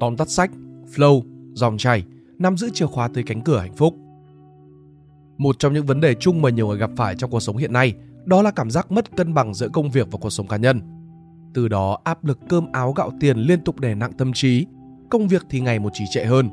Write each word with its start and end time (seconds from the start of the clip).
Tóm 0.00 0.16
tắt 0.16 0.28
sách, 0.28 0.50
flow, 0.94 1.22
dòng 1.52 1.78
chảy 1.78 2.04
nắm 2.38 2.56
giữ 2.56 2.70
chìa 2.74 2.86
khóa 2.86 3.08
tới 3.08 3.24
cánh 3.24 3.40
cửa 3.40 3.58
hạnh 3.58 3.74
phúc. 3.76 3.94
Một 5.38 5.58
trong 5.58 5.72
những 5.72 5.86
vấn 5.86 6.00
đề 6.00 6.14
chung 6.14 6.42
mà 6.42 6.50
nhiều 6.50 6.68
người 6.68 6.78
gặp 6.78 6.90
phải 6.96 7.14
trong 7.16 7.30
cuộc 7.30 7.40
sống 7.40 7.56
hiện 7.56 7.72
nay 7.72 7.94
đó 8.24 8.42
là 8.42 8.50
cảm 8.50 8.70
giác 8.70 8.92
mất 8.92 9.16
cân 9.16 9.34
bằng 9.34 9.54
giữa 9.54 9.68
công 9.68 9.90
việc 9.90 10.08
và 10.10 10.18
cuộc 10.20 10.30
sống 10.30 10.48
cá 10.48 10.56
nhân. 10.56 10.80
Từ 11.54 11.68
đó 11.68 11.98
áp 12.04 12.24
lực 12.24 12.38
cơm 12.48 12.72
áo 12.72 12.92
gạo 12.92 13.12
tiền 13.20 13.38
liên 13.38 13.64
tục 13.64 13.80
đè 13.80 13.94
nặng 13.94 14.12
tâm 14.12 14.32
trí, 14.32 14.66
công 15.10 15.28
việc 15.28 15.46
thì 15.50 15.60
ngày 15.60 15.78
một 15.78 15.90
trì 15.92 16.04
trệ 16.10 16.24
hơn. 16.24 16.50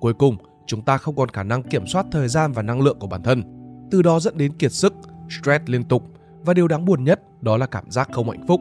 Cuối 0.00 0.14
cùng, 0.14 0.36
chúng 0.66 0.82
ta 0.82 0.98
không 0.98 1.16
còn 1.16 1.28
khả 1.28 1.42
năng 1.42 1.62
kiểm 1.62 1.86
soát 1.86 2.06
thời 2.10 2.28
gian 2.28 2.52
và 2.52 2.62
năng 2.62 2.80
lượng 2.80 2.98
của 2.98 3.06
bản 3.06 3.22
thân, 3.22 3.42
từ 3.90 4.02
đó 4.02 4.20
dẫn 4.20 4.36
đến 4.36 4.52
kiệt 4.52 4.72
sức, 4.72 4.94
stress 5.30 5.64
liên 5.66 5.84
tục 5.84 6.02
và 6.44 6.54
điều 6.54 6.68
đáng 6.68 6.84
buồn 6.84 7.04
nhất 7.04 7.42
đó 7.42 7.56
là 7.56 7.66
cảm 7.66 7.90
giác 7.90 8.08
không 8.12 8.30
hạnh 8.30 8.46
phúc. 8.46 8.60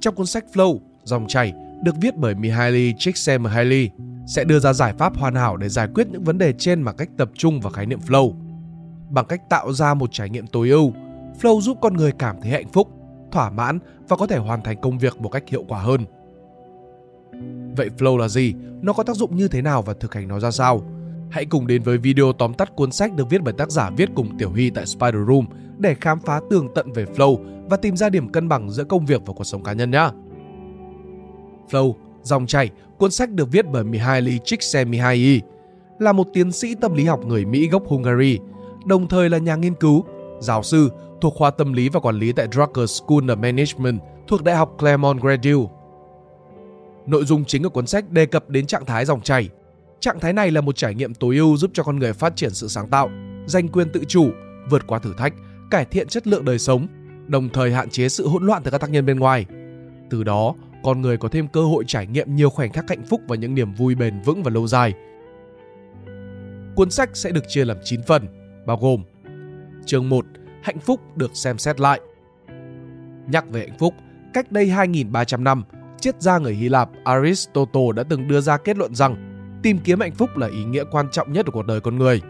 Trong 0.00 0.14
cuốn 0.14 0.26
sách 0.26 0.44
Flow, 0.52 0.78
dòng 1.04 1.26
chảy 1.28 1.52
được 1.82 1.94
viết 2.00 2.16
bởi 2.16 2.34
Mihaly 2.34 2.92
Csikszentmihalyi 2.92 3.88
sẽ 4.26 4.44
đưa 4.44 4.58
ra 4.58 4.72
giải 4.72 4.92
pháp 4.98 5.16
hoàn 5.16 5.34
hảo 5.34 5.56
để 5.56 5.68
giải 5.68 5.88
quyết 5.94 6.06
những 6.10 6.24
vấn 6.24 6.38
đề 6.38 6.52
trên 6.52 6.84
bằng 6.84 6.96
cách 6.96 7.08
tập 7.16 7.30
trung 7.34 7.60
vào 7.60 7.72
khái 7.72 7.86
niệm 7.86 7.98
flow. 8.06 8.34
Bằng 9.10 9.26
cách 9.26 9.50
tạo 9.50 9.72
ra 9.72 9.94
một 9.94 10.12
trải 10.12 10.30
nghiệm 10.30 10.46
tối 10.46 10.68
ưu, 10.68 10.92
flow 11.40 11.60
giúp 11.60 11.78
con 11.80 11.94
người 11.94 12.12
cảm 12.12 12.36
thấy 12.42 12.50
hạnh 12.50 12.68
phúc, 12.72 12.88
thỏa 13.32 13.50
mãn 13.50 13.78
và 14.08 14.16
có 14.16 14.26
thể 14.26 14.36
hoàn 14.36 14.62
thành 14.62 14.80
công 14.80 14.98
việc 14.98 15.20
một 15.20 15.28
cách 15.28 15.48
hiệu 15.48 15.64
quả 15.68 15.80
hơn. 15.80 16.04
Vậy 17.76 17.90
flow 17.98 18.16
là 18.16 18.28
gì? 18.28 18.54
Nó 18.82 18.92
có 18.92 19.02
tác 19.02 19.16
dụng 19.16 19.36
như 19.36 19.48
thế 19.48 19.62
nào 19.62 19.82
và 19.82 19.94
thực 20.00 20.14
hành 20.14 20.28
nó 20.28 20.40
ra 20.40 20.50
sao? 20.50 20.82
Hãy 21.30 21.44
cùng 21.44 21.66
đến 21.66 21.82
với 21.82 21.98
video 21.98 22.32
tóm 22.32 22.54
tắt 22.54 22.76
cuốn 22.76 22.92
sách 22.92 23.12
được 23.16 23.30
viết 23.30 23.42
bởi 23.42 23.54
tác 23.58 23.70
giả 23.70 23.90
viết 23.96 24.08
cùng 24.14 24.38
Tiểu 24.38 24.52
Hy 24.52 24.70
tại 24.70 24.86
Spider 24.86 25.28
Room 25.28 25.46
để 25.78 25.94
khám 26.00 26.20
phá 26.20 26.40
tường 26.50 26.68
tận 26.74 26.92
về 26.92 27.04
flow 27.04 27.36
và 27.68 27.76
tìm 27.76 27.96
ra 27.96 28.08
điểm 28.08 28.32
cân 28.32 28.48
bằng 28.48 28.70
giữa 28.70 28.84
công 28.84 29.06
việc 29.06 29.22
và 29.26 29.32
cuộc 29.36 29.44
sống 29.44 29.62
cá 29.62 29.72
nhân 29.72 29.90
nhé. 29.90 30.08
Flow, 31.70 31.94
dòng 32.22 32.46
chảy, 32.46 32.70
cuốn 32.98 33.10
sách 33.10 33.30
được 33.30 33.52
viết 33.52 33.66
bởi 33.72 33.84
Mihaly 33.84 34.38
Csikszentmihalyi, 34.38 35.40
là 35.98 36.12
một 36.12 36.26
tiến 36.32 36.52
sĩ 36.52 36.74
tâm 36.74 36.94
lý 36.94 37.04
học 37.04 37.26
người 37.26 37.44
Mỹ 37.44 37.68
gốc 37.68 37.86
Hungary, 37.86 38.38
đồng 38.86 39.08
thời 39.08 39.30
là 39.30 39.38
nhà 39.38 39.56
nghiên 39.56 39.74
cứu, 39.74 40.04
giáo 40.40 40.62
sư 40.62 40.90
thuộc 41.20 41.34
khoa 41.34 41.50
tâm 41.50 41.72
lý 41.72 41.88
và 41.88 42.00
quản 42.00 42.18
lý 42.18 42.32
tại 42.32 42.48
Drucker 42.52 42.90
School 42.90 43.30
of 43.30 43.38
Management 43.38 44.00
thuộc 44.28 44.42
Đại 44.42 44.56
học 44.56 44.74
Claremont 44.78 45.20
Graduate. 45.20 45.72
Nội 47.06 47.24
dung 47.24 47.44
chính 47.44 47.62
của 47.62 47.68
cuốn 47.68 47.86
sách 47.86 48.10
đề 48.10 48.26
cập 48.26 48.50
đến 48.50 48.66
trạng 48.66 48.84
thái 48.84 49.04
dòng 49.04 49.20
chảy. 49.20 49.48
Trạng 50.00 50.20
thái 50.20 50.32
này 50.32 50.50
là 50.50 50.60
một 50.60 50.76
trải 50.76 50.94
nghiệm 50.94 51.14
tối 51.14 51.36
ưu 51.36 51.56
giúp 51.56 51.70
cho 51.74 51.82
con 51.82 51.98
người 51.98 52.12
phát 52.12 52.36
triển 52.36 52.50
sự 52.50 52.68
sáng 52.68 52.88
tạo, 52.88 53.10
giành 53.46 53.68
quyền 53.68 53.88
tự 53.92 54.04
chủ, 54.08 54.30
vượt 54.70 54.86
qua 54.86 54.98
thử 54.98 55.14
thách, 55.18 55.34
cải 55.70 55.84
thiện 55.84 56.08
chất 56.08 56.26
lượng 56.26 56.44
đời 56.44 56.58
sống, 56.58 56.86
đồng 57.26 57.48
thời 57.48 57.72
hạn 57.72 57.90
chế 57.90 58.08
sự 58.08 58.28
hỗn 58.28 58.46
loạn 58.46 58.62
từ 58.64 58.70
các 58.70 58.80
tác 58.80 58.90
nhân 58.90 59.06
bên 59.06 59.18
ngoài. 59.18 59.46
Từ 60.10 60.24
đó, 60.24 60.54
con 60.82 61.00
người 61.00 61.16
có 61.16 61.28
thêm 61.28 61.48
cơ 61.48 61.64
hội 61.64 61.84
trải 61.86 62.06
nghiệm 62.06 62.36
nhiều 62.36 62.50
khoảnh 62.50 62.72
khắc 62.72 62.88
hạnh 62.88 63.02
phúc 63.04 63.20
và 63.28 63.36
những 63.36 63.54
niềm 63.54 63.74
vui 63.74 63.94
bền 63.94 64.20
vững 64.20 64.42
và 64.42 64.50
lâu 64.50 64.66
dài. 64.66 64.94
Cuốn 66.76 66.90
sách 66.90 67.10
sẽ 67.14 67.30
được 67.30 67.44
chia 67.48 67.64
làm 67.64 67.76
9 67.84 68.00
phần, 68.02 68.26
bao 68.66 68.76
gồm 68.76 69.02
Chương 69.86 70.08
1. 70.08 70.26
Hạnh 70.62 70.78
phúc 70.78 71.00
được 71.16 71.30
xem 71.34 71.58
xét 71.58 71.80
lại 71.80 72.00
Nhắc 73.28 73.44
về 73.50 73.60
hạnh 73.60 73.78
phúc, 73.78 73.94
cách 74.34 74.52
đây 74.52 74.66
2.300 74.66 75.42
năm, 75.42 75.64
triết 76.00 76.22
gia 76.22 76.38
người 76.38 76.54
Hy 76.54 76.68
Lạp 76.68 76.90
Aristotle 77.04 77.92
đã 77.96 78.02
từng 78.02 78.28
đưa 78.28 78.40
ra 78.40 78.56
kết 78.56 78.76
luận 78.76 78.94
rằng 78.94 79.28
tìm 79.62 79.78
kiếm 79.84 80.00
hạnh 80.00 80.14
phúc 80.14 80.36
là 80.36 80.46
ý 80.46 80.64
nghĩa 80.64 80.84
quan 80.90 81.06
trọng 81.12 81.32
nhất 81.32 81.46
của 81.46 81.52
cuộc 81.52 81.66
đời 81.66 81.80
con 81.80 81.98
người. 81.98 82.20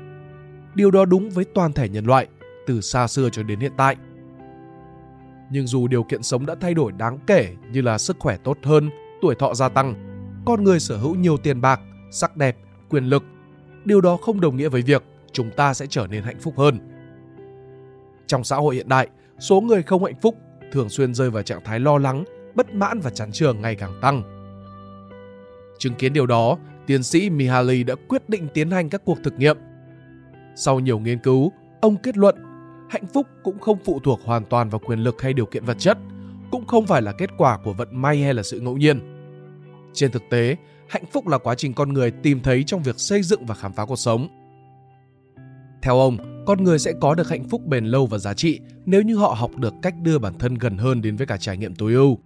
Điều 0.74 0.90
đó 0.90 1.04
đúng 1.04 1.30
với 1.30 1.44
toàn 1.44 1.72
thể 1.72 1.88
nhân 1.88 2.06
loại, 2.06 2.26
từ 2.66 2.80
xa 2.80 3.06
xưa 3.06 3.28
cho 3.32 3.42
đến 3.42 3.60
hiện 3.60 3.72
tại– 3.76 3.96
nhưng 5.52 5.66
dù 5.66 5.88
điều 5.88 6.02
kiện 6.02 6.22
sống 6.22 6.46
đã 6.46 6.54
thay 6.60 6.74
đổi 6.74 6.92
đáng 6.92 7.18
kể 7.26 7.48
như 7.72 7.80
là 7.80 7.98
sức 7.98 8.16
khỏe 8.18 8.36
tốt 8.36 8.58
hơn, 8.62 8.90
tuổi 9.22 9.34
thọ 9.34 9.54
gia 9.54 9.68
tăng, 9.68 9.94
con 10.46 10.64
người 10.64 10.80
sở 10.80 10.96
hữu 10.96 11.14
nhiều 11.14 11.36
tiền 11.36 11.60
bạc, 11.60 11.80
sắc 12.10 12.36
đẹp, 12.36 12.56
quyền 12.90 13.04
lực, 13.04 13.24
điều 13.84 14.00
đó 14.00 14.16
không 14.16 14.40
đồng 14.40 14.56
nghĩa 14.56 14.68
với 14.68 14.82
việc 14.82 15.02
chúng 15.32 15.50
ta 15.50 15.74
sẽ 15.74 15.86
trở 15.86 16.06
nên 16.06 16.22
hạnh 16.22 16.40
phúc 16.40 16.54
hơn. 16.56 16.78
Trong 18.26 18.44
xã 18.44 18.56
hội 18.56 18.74
hiện 18.74 18.88
đại, 18.88 19.08
số 19.38 19.60
người 19.60 19.82
không 19.82 20.04
hạnh 20.04 20.20
phúc 20.22 20.36
thường 20.72 20.88
xuyên 20.88 21.14
rơi 21.14 21.30
vào 21.30 21.42
trạng 21.42 21.64
thái 21.64 21.80
lo 21.80 21.98
lắng, 21.98 22.24
bất 22.54 22.74
mãn 22.74 23.00
và 23.00 23.10
chán 23.10 23.32
trường 23.32 23.62
ngày 23.62 23.74
càng 23.74 23.98
tăng. 24.00 24.22
Chứng 25.78 25.94
kiến 25.94 26.12
điều 26.12 26.26
đó, 26.26 26.58
tiến 26.86 27.02
sĩ 27.02 27.30
Mihaly 27.30 27.84
đã 27.84 27.94
quyết 28.08 28.28
định 28.28 28.48
tiến 28.54 28.70
hành 28.70 28.90
các 28.90 29.02
cuộc 29.04 29.18
thực 29.24 29.38
nghiệm. 29.38 29.56
Sau 30.54 30.80
nhiều 30.80 30.98
nghiên 30.98 31.18
cứu, 31.18 31.52
ông 31.80 31.96
kết 31.96 32.16
luận 32.16 32.51
hạnh 32.92 33.06
phúc 33.06 33.26
cũng 33.42 33.58
không 33.58 33.78
phụ 33.84 34.00
thuộc 34.00 34.20
hoàn 34.24 34.44
toàn 34.44 34.68
vào 34.68 34.78
quyền 34.78 34.98
lực 34.98 35.22
hay 35.22 35.32
điều 35.32 35.46
kiện 35.46 35.64
vật 35.64 35.76
chất, 35.78 35.98
cũng 36.50 36.66
không 36.66 36.86
phải 36.86 37.02
là 37.02 37.12
kết 37.12 37.30
quả 37.38 37.58
của 37.64 37.72
vận 37.72 38.02
may 38.02 38.22
hay 38.22 38.34
là 38.34 38.42
sự 38.42 38.60
ngẫu 38.60 38.76
nhiên. 38.76 39.00
Trên 39.92 40.10
thực 40.10 40.22
tế, 40.30 40.56
hạnh 40.88 41.04
phúc 41.12 41.28
là 41.28 41.38
quá 41.38 41.54
trình 41.54 41.74
con 41.74 41.92
người 41.92 42.10
tìm 42.10 42.40
thấy 42.40 42.64
trong 42.64 42.82
việc 42.82 43.00
xây 43.00 43.22
dựng 43.22 43.46
và 43.46 43.54
khám 43.54 43.72
phá 43.72 43.84
cuộc 43.84 43.96
sống. 43.96 44.28
Theo 45.82 45.98
ông, 45.98 46.44
con 46.46 46.64
người 46.64 46.78
sẽ 46.78 46.92
có 47.00 47.14
được 47.14 47.28
hạnh 47.28 47.48
phúc 47.48 47.66
bền 47.66 47.84
lâu 47.84 48.06
và 48.06 48.18
giá 48.18 48.34
trị 48.34 48.60
nếu 48.84 49.02
như 49.02 49.16
họ 49.16 49.34
học 49.38 49.50
được 49.56 49.74
cách 49.82 49.94
đưa 50.02 50.18
bản 50.18 50.38
thân 50.38 50.54
gần 50.54 50.78
hơn 50.78 51.02
đến 51.02 51.16
với 51.16 51.26
cả 51.26 51.36
trải 51.36 51.56
nghiệm 51.56 51.74
tối 51.74 51.92
ưu. 51.92 52.18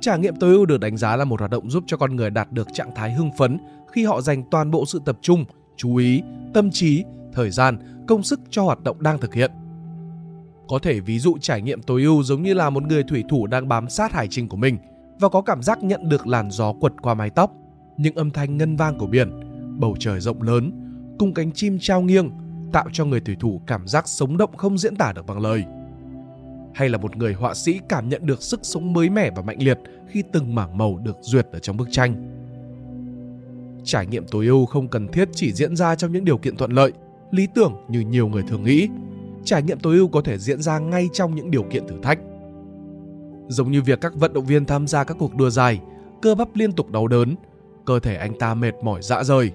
Trải 0.00 0.18
nghiệm 0.18 0.36
tối 0.36 0.54
ưu 0.54 0.66
được 0.66 0.80
đánh 0.80 0.96
giá 0.96 1.16
là 1.16 1.24
một 1.24 1.40
hoạt 1.40 1.50
động 1.50 1.70
giúp 1.70 1.84
cho 1.86 1.96
con 1.96 2.16
người 2.16 2.30
đạt 2.30 2.52
được 2.52 2.68
trạng 2.72 2.94
thái 2.94 3.14
hưng 3.14 3.30
phấn 3.38 3.58
khi 3.92 4.04
họ 4.04 4.20
dành 4.20 4.44
toàn 4.50 4.70
bộ 4.70 4.86
sự 4.86 5.00
tập 5.04 5.18
trung, 5.22 5.44
chú 5.76 5.96
ý, 5.96 6.22
tâm 6.54 6.70
trí, 6.70 7.04
thời 7.32 7.50
gian, 7.50 8.04
công 8.08 8.22
sức 8.22 8.40
cho 8.50 8.62
hoạt 8.62 8.84
động 8.84 9.02
đang 9.02 9.18
thực 9.18 9.34
hiện. 9.34 9.50
Có 10.68 10.78
thể 10.78 11.00
ví 11.00 11.18
dụ 11.18 11.38
trải 11.40 11.62
nghiệm 11.62 11.82
tối 11.82 12.02
ưu 12.02 12.22
giống 12.22 12.42
như 12.42 12.54
là 12.54 12.70
một 12.70 12.82
người 12.82 13.02
thủy 13.02 13.24
thủ 13.28 13.46
đang 13.46 13.68
bám 13.68 13.88
sát 13.88 14.12
hải 14.12 14.28
trình 14.30 14.48
của 14.48 14.56
mình 14.56 14.78
và 15.20 15.28
có 15.28 15.42
cảm 15.42 15.62
giác 15.62 15.82
nhận 15.82 16.08
được 16.08 16.26
làn 16.26 16.50
gió 16.50 16.72
quật 16.72 16.92
qua 17.02 17.14
mái 17.14 17.30
tóc, 17.30 17.52
những 17.96 18.14
âm 18.14 18.30
thanh 18.30 18.56
ngân 18.56 18.76
vang 18.76 18.98
của 18.98 19.06
biển, 19.06 19.30
bầu 19.80 19.96
trời 19.98 20.20
rộng 20.20 20.42
lớn, 20.42 20.72
cùng 21.18 21.34
cánh 21.34 21.52
chim 21.52 21.78
trao 21.80 22.02
nghiêng 22.02 22.30
tạo 22.72 22.88
cho 22.92 23.04
người 23.04 23.20
thủy 23.20 23.36
thủ 23.40 23.60
cảm 23.66 23.88
giác 23.88 24.08
sống 24.08 24.36
động 24.36 24.56
không 24.56 24.78
diễn 24.78 24.96
tả 24.96 25.12
được 25.12 25.26
bằng 25.26 25.40
lời. 25.40 25.64
Hay 26.74 26.88
là 26.88 26.98
một 26.98 27.16
người 27.16 27.32
họa 27.32 27.54
sĩ 27.54 27.80
cảm 27.88 28.08
nhận 28.08 28.26
được 28.26 28.42
sức 28.42 28.60
sống 28.62 28.92
mới 28.92 29.10
mẻ 29.10 29.30
và 29.30 29.42
mạnh 29.42 29.62
liệt 29.62 29.78
khi 30.08 30.22
từng 30.32 30.54
mảng 30.54 30.78
màu 30.78 30.98
được 30.98 31.16
duyệt 31.20 31.46
ở 31.52 31.58
trong 31.58 31.76
bức 31.76 31.88
tranh. 31.90 32.28
Trải 33.84 34.06
nghiệm 34.06 34.24
tối 34.30 34.46
ưu 34.46 34.66
không 34.66 34.88
cần 34.88 35.08
thiết 35.08 35.28
chỉ 35.32 35.52
diễn 35.52 35.76
ra 35.76 35.94
trong 35.94 36.12
những 36.12 36.24
điều 36.24 36.38
kiện 36.38 36.56
thuận 36.56 36.70
lợi, 36.70 36.92
lý 37.30 37.46
tưởng 37.54 37.74
như 37.88 38.00
nhiều 38.00 38.28
người 38.28 38.42
thường 38.48 38.62
nghĩ, 38.62 38.88
trải 39.44 39.62
nghiệm 39.62 39.80
tối 39.80 39.96
ưu 39.96 40.08
có 40.08 40.20
thể 40.20 40.38
diễn 40.38 40.62
ra 40.62 40.78
ngay 40.78 41.08
trong 41.12 41.34
những 41.34 41.50
điều 41.50 41.62
kiện 41.62 41.86
thử 41.86 41.96
thách. 42.02 42.18
Giống 43.48 43.70
như 43.70 43.82
việc 43.82 44.00
các 44.00 44.14
vận 44.14 44.32
động 44.32 44.46
viên 44.46 44.64
tham 44.64 44.86
gia 44.86 45.04
các 45.04 45.16
cuộc 45.18 45.34
đua 45.34 45.50
dài, 45.50 45.80
cơ 46.22 46.34
bắp 46.34 46.48
liên 46.54 46.72
tục 46.72 46.90
đau 46.90 47.08
đớn, 47.08 47.34
cơ 47.86 48.00
thể 48.00 48.16
anh 48.16 48.38
ta 48.38 48.54
mệt 48.54 48.74
mỏi 48.82 49.02
dã 49.02 49.24
rời, 49.24 49.52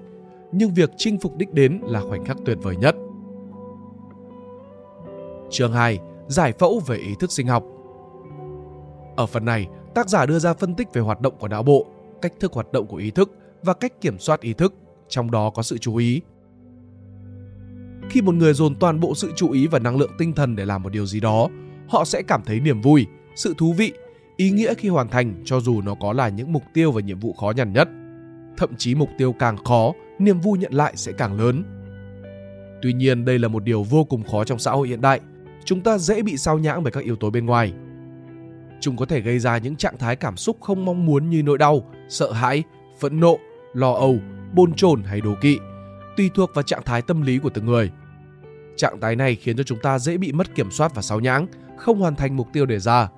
nhưng 0.52 0.74
việc 0.74 0.90
chinh 0.96 1.18
phục 1.18 1.36
đích 1.36 1.54
đến 1.54 1.80
là 1.84 2.00
khoảnh 2.00 2.24
khắc 2.24 2.36
tuyệt 2.44 2.58
vời 2.62 2.76
nhất. 2.76 2.96
Chương 5.50 5.72
2. 5.72 5.98
Giải 6.26 6.52
phẫu 6.52 6.80
về 6.86 6.96
ý 6.96 7.14
thức 7.20 7.32
sinh 7.32 7.46
học 7.46 7.64
Ở 9.16 9.26
phần 9.26 9.44
này, 9.44 9.68
tác 9.94 10.08
giả 10.08 10.26
đưa 10.26 10.38
ra 10.38 10.54
phân 10.54 10.74
tích 10.74 10.92
về 10.92 11.00
hoạt 11.00 11.20
động 11.20 11.34
của 11.38 11.48
não 11.48 11.62
bộ, 11.62 11.86
cách 12.22 12.32
thức 12.40 12.52
hoạt 12.52 12.72
động 12.72 12.86
của 12.86 12.96
ý 12.96 13.10
thức 13.10 13.30
và 13.62 13.74
cách 13.74 14.00
kiểm 14.00 14.18
soát 14.18 14.40
ý 14.40 14.52
thức, 14.52 14.74
trong 15.08 15.30
đó 15.30 15.50
có 15.50 15.62
sự 15.62 15.78
chú 15.78 15.96
ý, 15.96 16.20
khi 18.10 18.22
một 18.22 18.34
người 18.34 18.54
dồn 18.54 18.74
toàn 18.74 19.00
bộ 19.00 19.14
sự 19.14 19.32
chú 19.36 19.50
ý 19.50 19.66
và 19.66 19.78
năng 19.78 19.96
lượng 19.96 20.10
tinh 20.18 20.32
thần 20.32 20.56
để 20.56 20.64
làm 20.64 20.82
một 20.82 20.92
điều 20.92 21.06
gì 21.06 21.20
đó, 21.20 21.48
họ 21.88 22.04
sẽ 22.04 22.22
cảm 22.22 22.42
thấy 22.46 22.60
niềm 22.60 22.80
vui, 22.80 23.06
sự 23.34 23.54
thú 23.58 23.72
vị, 23.72 23.92
ý 24.36 24.50
nghĩa 24.50 24.74
khi 24.74 24.88
hoàn 24.88 25.08
thành, 25.08 25.34
cho 25.44 25.60
dù 25.60 25.80
nó 25.80 25.94
có 25.94 26.12
là 26.12 26.28
những 26.28 26.52
mục 26.52 26.62
tiêu 26.74 26.92
và 26.92 27.00
nhiệm 27.00 27.20
vụ 27.20 27.32
khó 27.32 27.52
nhằn 27.56 27.72
nhất. 27.72 27.88
Thậm 28.56 28.76
chí 28.78 28.94
mục 28.94 29.08
tiêu 29.18 29.32
càng 29.32 29.56
khó, 29.64 29.92
niềm 30.18 30.40
vui 30.40 30.58
nhận 30.58 30.74
lại 30.74 30.92
sẽ 30.96 31.12
càng 31.12 31.40
lớn. 31.40 31.64
Tuy 32.82 32.92
nhiên, 32.92 33.24
đây 33.24 33.38
là 33.38 33.48
một 33.48 33.64
điều 33.64 33.82
vô 33.82 34.04
cùng 34.04 34.22
khó 34.22 34.44
trong 34.44 34.58
xã 34.58 34.70
hội 34.70 34.88
hiện 34.88 35.00
đại. 35.00 35.20
Chúng 35.64 35.80
ta 35.80 35.98
dễ 35.98 36.22
bị 36.22 36.36
sao 36.36 36.58
nhãng 36.58 36.82
bởi 36.82 36.92
các 36.92 37.04
yếu 37.04 37.16
tố 37.16 37.30
bên 37.30 37.46
ngoài. 37.46 37.72
Chúng 38.80 38.96
có 38.96 39.06
thể 39.06 39.20
gây 39.20 39.38
ra 39.38 39.58
những 39.58 39.76
trạng 39.76 39.98
thái 39.98 40.16
cảm 40.16 40.36
xúc 40.36 40.56
không 40.60 40.84
mong 40.84 41.06
muốn 41.06 41.30
như 41.30 41.42
nỗi 41.42 41.58
đau, 41.58 41.90
sợ 42.08 42.32
hãi, 42.32 42.62
phẫn 43.00 43.20
nộ, 43.20 43.38
lo 43.74 43.92
âu, 43.92 44.16
bồn 44.54 44.72
chồn 44.72 45.02
hay 45.02 45.20
đố 45.20 45.34
kỵ, 45.40 45.58
tùy 46.16 46.30
thuộc 46.34 46.50
vào 46.54 46.62
trạng 46.62 46.82
thái 46.84 47.02
tâm 47.02 47.22
lý 47.22 47.38
của 47.38 47.50
từng 47.50 47.66
người. 47.66 47.90
Trạng 48.78 49.00
thái 49.00 49.16
này 49.16 49.34
khiến 49.34 49.56
cho 49.56 49.62
chúng 49.62 49.78
ta 49.82 49.98
dễ 49.98 50.16
bị 50.16 50.32
mất 50.32 50.54
kiểm 50.54 50.70
soát 50.70 50.94
và 50.94 51.02
sao 51.02 51.20
nhãng, 51.20 51.46
không 51.76 52.00
hoàn 52.00 52.16
thành 52.16 52.36
mục 52.36 52.48
tiêu 52.52 52.66
đề 52.66 52.78
ra. 52.78 53.08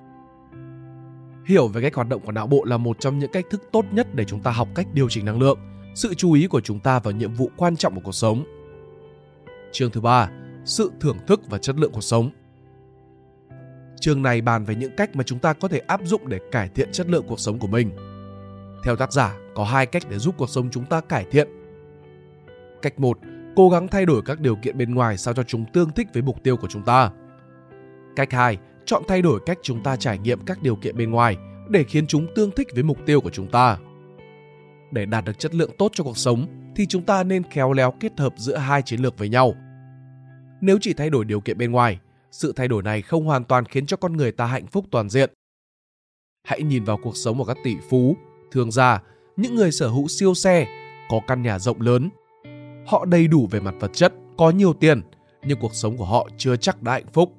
Hiểu 1.45 1.67
về 1.67 1.81
cách 1.81 1.95
hoạt 1.95 2.09
động 2.09 2.21
của 2.25 2.31
não 2.31 2.47
bộ 2.47 2.63
là 2.65 2.77
một 2.77 2.99
trong 2.99 3.19
những 3.19 3.31
cách 3.31 3.45
thức 3.49 3.61
tốt 3.71 3.85
nhất 3.91 4.15
để 4.15 4.25
chúng 4.25 4.41
ta 4.41 4.51
học 4.51 4.67
cách 4.75 4.87
điều 4.93 5.09
chỉnh 5.09 5.25
năng 5.25 5.39
lượng, 5.39 5.59
sự 5.95 6.13
chú 6.13 6.33
ý 6.33 6.47
của 6.47 6.61
chúng 6.61 6.79
ta 6.79 6.99
vào 6.99 7.13
nhiệm 7.13 7.33
vụ 7.33 7.51
quan 7.57 7.75
trọng 7.75 7.95
của 7.95 8.01
cuộc 8.03 8.15
sống. 8.15 8.43
Chương 9.71 9.91
thứ 9.91 10.01
ba, 10.01 10.29
sự 10.65 10.91
thưởng 10.99 11.17
thức 11.27 11.41
và 11.49 11.57
chất 11.57 11.75
lượng 11.77 11.91
cuộc 11.93 12.03
sống. 12.03 12.31
Chương 13.99 14.21
này 14.21 14.41
bàn 14.41 14.65
về 14.65 14.75
những 14.75 14.95
cách 14.97 15.15
mà 15.15 15.23
chúng 15.23 15.39
ta 15.39 15.53
có 15.53 15.67
thể 15.67 15.79
áp 15.79 16.01
dụng 16.03 16.29
để 16.29 16.39
cải 16.51 16.69
thiện 16.69 16.91
chất 16.91 17.07
lượng 17.09 17.25
cuộc 17.27 17.39
sống 17.39 17.59
của 17.59 17.67
mình. 17.67 17.91
Theo 18.83 18.95
tác 18.95 19.13
giả, 19.13 19.37
có 19.55 19.63
hai 19.63 19.85
cách 19.85 20.03
để 20.09 20.17
giúp 20.17 20.35
cuộc 20.37 20.49
sống 20.49 20.69
chúng 20.71 20.85
ta 20.85 21.01
cải 21.01 21.25
thiện 21.31 21.47
Cách 22.81 22.99
1. 22.99 23.17
Cố 23.55 23.69
gắng 23.69 23.87
thay 23.87 24.05
đổi 24.05 24.21
các 24.25 24.39
điều 24.39 24.55
kiện 24.55 24.77
bên 24.77 24.95
ngoài 24.95 25.17
sao 25.17 25.33
cho 25.33 25.43
chúng 25.43 25.65
tương 25.73 25.91
thích 25.91 26.07
với 26.13 26.21
mục 26.21 26.43
tiêu 26.43 26.57
của 26.57 26.67
chúng 26.67 26.83
ta. 26.83 27.11
Cách 28.15 28.31
2. 28.31 28.57
Chọn 28.85 29.03
thay 29.07 29.21
đổi 29.21 29.39
cách 29.45 29.57
chúng 29.61 29.83
ta 29.83 29.95
trải 29.95 30.17
nghiệm 30.17 30.45
các 30.45 30.61
điều 30.61 30.75
kiện 30.75 30.97
bên 30.97 31.11
ngoài 31.11 31.37
để 31.69 31.83
khiến 31.83 32.07
chúng 32.07 32.27
tương 32.35 32.51
thích 32.51 32.67
với 32.73 32.83
mục 32.83 32.97
tiêu 33.05 33.21
của 33.21 33.29
chúng 33.29 33.47
ta. 33.47 33.77
Để 34.91 35.05
đạt 35.05 35.25
được 35.25 35.39
chất 35.39 35.55
lượng 35.55 35.71
tốt 35.77 35.91
cho 35.93 36.03
cuộc 36.03 36.17
sống 36.17 36.45
thì 36.75 36.85
chúng 36.85 37.03
ta 37.03 37.23
nên 37.23 37.43
khéo 37.43 37.73
léo 37.73 37.93
kết 37.99 38.19
hợp 38.19 38.33
giữa 38.37 38.57
hai 38.57 38.81
chiến 38.81 38.99
lược 38.99 39.17
với 39.17 39.29
nhau. 39.29 39.55
Nếu 40.61 40.77
chỉ 40.81 40.93
thay 40.93 41.09
đổi 41.09 41.25
điều 41.25 41.41
kiện 41.41 41.57
bên 41.57 41.71
ngoài, 41.71 41.99
sự 42.31 42.53
thay 42.55 42.67
đổi 42.67 42.83
này 42.83 43.01
không 43.01 43.25
hoàn 43.25 43.43
toàn 43.43 43.65
khiến 43.65 43.85
cho 43.85 43.97
con 43.97 44.17
người 44.17 44.31
ta 44.31 44.45
hạnh 44.45 44.67
phúc 44.67 44.85
toàn 44.91 45.09
diện. 45.09 45.29
Hãy 46.47 46.61
nhìn 46.61 46.83
vào 46.83 46.97
cuộc 47.03 47.17
sống 47.17 47.37
của 47.37 47.45
các 47.45 47.57
tỷ 47.63 47.75
phú, 47.89 48.15
thương 48.51 48.71
gia, 48.71 49.01
những 49.37 49.55
người 49.55 49.71
sở 49.71 49.87
hữu 49.87 50.07
siêu 50.07 50.33
xe, 50.33 50.67
có 51.09 51.19
căn 51.27 51.41
nhà 51.41 51.59
rộng 51.59 51.81
lớn. 51.81 52.09
Họ 52.85 53.05
đầy 53.05 53.27
đủ 53.27 53.47
về 53.51 53.59
mặt 53.59 53.75
vật 53.79 53.91
chất, 53.93 54.13
có 54.37 54.49
nhiều 54.49 54.73
tiền, 54.73 55.01
nhưng 55.43 55.59
cuộc 55.59 55.75
sống 55.75 55.97
của 55.97 56.05
họ 56.05 56.29
chưa 56.37 56.55
chắc 56.55 56.81
đã 56.81 56.91
hạnh 56.91 57.11
phúc. 57.13 57.33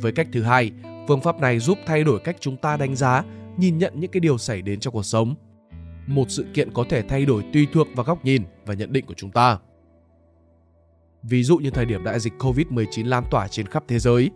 Với 0.00 0.12
cách 0.12 0.28
thứ 0.32 0.42
hai, 0.42 0.72
phương 1.08 1.20
pháp 1.20 1.40
này 1.40 1.58
giúp 1.58 1.78
thay 1.86 2.04
đổi 2.04 2.20
cách 2.24 2.36
chúng 2.40 2.56
ta 2.56 2.76
đánh 2.76 2.96
giá, 2.96 3.24
nhìn 3.56 3.78
nhận 3.78 3.92
những 3.96 4.10
cái 4.10 4.20
điều 4.20 4.38
xảy 4.38 4.62
đến 4.62 4.80
trong 4.80 4.94
cuộc 4.94 5.02
sống. 5.02 5.34
Một 6.06 6.24
sự 6.28 6.46
kiện 6.54 6.70
có 6.72 6.84
thể 6.88 7.02
thay 7.02 7.24
đổi 7.24 7.44
tùy 7.52 7.66
thuộc 7.72 7.88
vào 7.94 8.04
góc 8.04 8.24
nhìn 8.24 8.42
và 8.66 8.74
nhận 8.74 8.92
định 8.92 9.06
của 9.06 9.14
chúng 9.16 9.30
ta. 9.30 9.58
Ví 11.22 11.42
dụ 11.42 11.58
như 11.58 11.70
thời 11.70 11.86
điểm 11.86 12.04
đại 12.04 12.20
dịch 12.20 12.32
Covid-19 12.38 13.06
lan 13.06 13.24
tỏa 13.30 13.48
trên 13.48 13.66
khắp 13.66 13.84
thế 13.88 13.98
giới, 13.98 14.30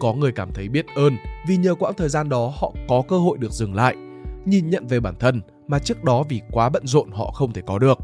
có 0.00 0.12
người 0.12 0.32
cảm 0.32 0.52
thấy 0.54 0.68
biết 0.68 0.86
ơn 0.94 1.16
vì 1.48 1.56
nhờ 1.56 1.74
quãng 1.74 1.94
thời 1.96 2.08
gian 2.08 2.28
đó 2.28 2.52
họ 2.60 2.72
có 2.88 3.02
cơ 3.08 3.18
hội 3.18 3.38
được 3.38 3.52
dừng 3.52 3.74
lại, 3.74 3.96
nhìn 4.44 4.70
nhận 4.70 4.86
về 4.86 5.00
bản 5.00 5.14
thân 5.20 5.40
mà 5.68 5.78
trước 5.78 6.04
đó 6.04 6.22
vì 6.28 6.40
quá 6.50 6.68
bận 6.68 6.86
rộn 6.86 7.10
họ 7.10 7.30
không 7.30 7.52
thể 7.52 7.62
có 7.66 7.78
được. 7.78 7.98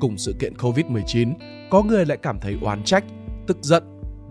Cùng 0.00 0.18
sự 0.18 0.34
kiện 0.38 0.54
Covid-19, 0.54 1.32
có 1.70 1.82
người 1.82 2.06
lại 2.06 2.18
cảm 2.22 2.40
thấy 2.40 2.58
oán 2.62 2.84
trách, 2.84 3.04
tức 3.46 3.56
giận 3.60 3.82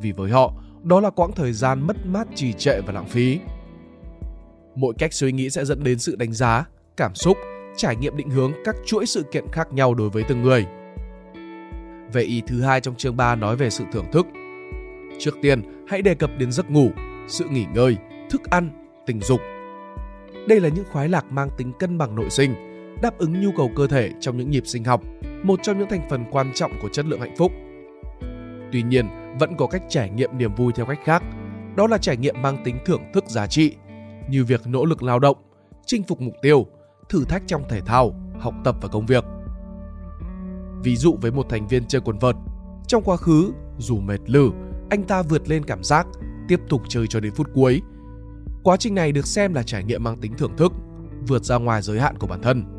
vì 0.01 0.12
với 0.12 0.31
họ, 0.31 0.54
đó 0.83 1.00
là 1.00 1.10
quãng 1.10 1.31
thời 1.36 1.54
gian 1.54 1.88
mất 1.88 2.06
mát 2.06 2.27
trì 2.36 2.54
trệ 2.54 2.81
và 2.81 2.94
lãng 2.94 3.07
phí. 3.07 3.39
Mỗi 4.75 4.94
cách 4.98 5.13
suy 5.13 5.31
nghĩ 5.31 5.50
sẽ 5.50 5.66
dẫn 5.66 5.83
đến 5.83 6.00
sự 6.00 6.16
đánh 6.16 6.33
giá, 6.33 6.66
cảm 6.98 7.16
xúc, 7.16 7.38
trải 7.77 7.95
nghiệm 7.95 8.18
định 8.18 8.30
hướng 8.30 8.51
các 8.66 8.75
chuỗi 8.86 9.06
sự 9.06 9.24
kiện 9.31 9.45
khác 9.51 9.74
nhau 9.74 9.94
đối 9.94 10.10
với 10.10 10.24
từng 10.24 10.42
người. 10.42 10.66
Về 12.13 12.22
ý 12.22 12.42
thứ 12.48 12.62
hai 12.62 12.81
trong 12.81 12.95
chương 12.95 13.18
3 13.18 13.36
nói 13.36 13.56
về 13.56 13.69
sự 13.69 13.83
thưởng 13.92 14.06
thức. 14.12 14.27
Trước 15.19 15.36
tiên, 15.42 15.62
hãy 15.88 16.01
đề 16.01 16.15
cập 16.15 16.30
đến 16.38 16.51
giấc 16.51 16.72
ngủ, 16.72 16.89
sự 17.27 17.45
nghỉ 17.50 17.65
ngơi, 17.75 17.98
thức 18.30 18.42
ăn, 18.50 18.69
tình 19.06 19.19
dục. 19.22 19.42
Đây 20.48 20.60
là 20.60 20.69
những 20.69 20.86
khoái 20.92 21.10
lạc 21.10 21.25
mang 21.31 21.50
tính 21.57 21.72
cân 21.80 21.98
bằng 21.98 22.15
nội 22.15 22.30
sinh, 22.30 22.54
đáp 23.01 23.18
ứng 23.18 23.42
nhu 23.42 23.50
cầu 23.57 23.72
cơ 23.75 23.88
thể 23.88 24.12
trong 24.19 24.38
những 24.38 24.50
nhịp 24.50 24.63
sinh 24.65 24.83
học, 24.83 25.01
một 25.44 25.59
trong 25.63 25.80
những 25.80 25.89
thành 25.89 26.07
phần 26.09 26.25
quan 26.31 26.51
trọng 26.56 26.71
của 26.81 26.89
chất 26.89 27.06
lượng 27.06 27.21
hạnh 27.21 27.36
phúc. 27.38 27.51
Tuy 28.71 28.83
nhiên, 28.83 29.07
vẫn 29.39 29.56
có 29.57 29.68
cách 29.68 29.83
trải 29.89 30.09
nghiệm 30.09 30.38
niềm 30.38 30.56
vui 30.56 30.74
theo 30.75 30.86
cách 30.86 31.00
khác, 31.03 31.24
đó 31.75 31.88
là 31.88 31.97
trải 31.97 32.18
nghiệm 32.18 32.41
mang 32.41 32.57
tính 32.63 32.77
thưởng 32.86 33.01
thức 33.13 33.24
giá 33.27 33.47
trị, 33.47 33.75
như 34.30 34.45
việc 34.45 34.68
nỗ 34.68 34.86
lực 34.86 35.03
lao 35.03 35.19
động, 35.19 35.38
chinh 35.86 36.03
phục 36.03 36.21
mục 36.21 36.33
tiêu, 36.41 36.65
thử 37.09 37.25
thách 37.25 37.44
trong 37.47 37.63
thể 37.69 37.81
thao, 37.81 38.13
học 38.39 38.53
tập 38.63 38.75
và 38.81 38.88
công 38.88 39.06
việc. 39.06 39.24
Ví 40.83 40.95
dụ 40.95 41.18
với 41.21 41.31
một 41.31 41.50
thành 41.50 41.68
viên 41.68 41.86
chơi 41.88 42.01
quần 42.01 42.19
vợt, 42.19 42.36
trong 42.88 43.03
quá 43.03 43.18
khứ, 43.18 43.51
dù 43.77 44.00
mệt 44.00 44.19
lử, 44.25 44.51
anh 44.89 45.03
ta 45.03 45.21
vượt 45.21 45.50
lên 45.50 45.65
cảm 45.65 45.83
giác, 45.83 46.07
tiếp 46.47 46.59
tục 46.69 46.81
chơi 46.88 47.07
cho 47.07 47.19
đến 47.19 47.33
phút 47.36 47.47
cuối. 47.53 47.81
Quá 48.63 48.77
trình 48.77 48.95
này 48.95 49.12
được 49.12 49.27
xem 49.27 49.53
là 49.53 49.63
trải 49.63 49.83
nghiệm 49.83 50.03
mang 50.03 50.18
tính 50.18 50.33
thưởng 50.38 50.57
thức, 50.57 50.74
vượt 51.27 51.44
ra 51.44 51.57
ngoài 51.57 51.81
giới 51.81 52.00
hạn 52.00 52.18
của 52.18 52.27
bản 52.27 52.41
thân. 52.41 52.78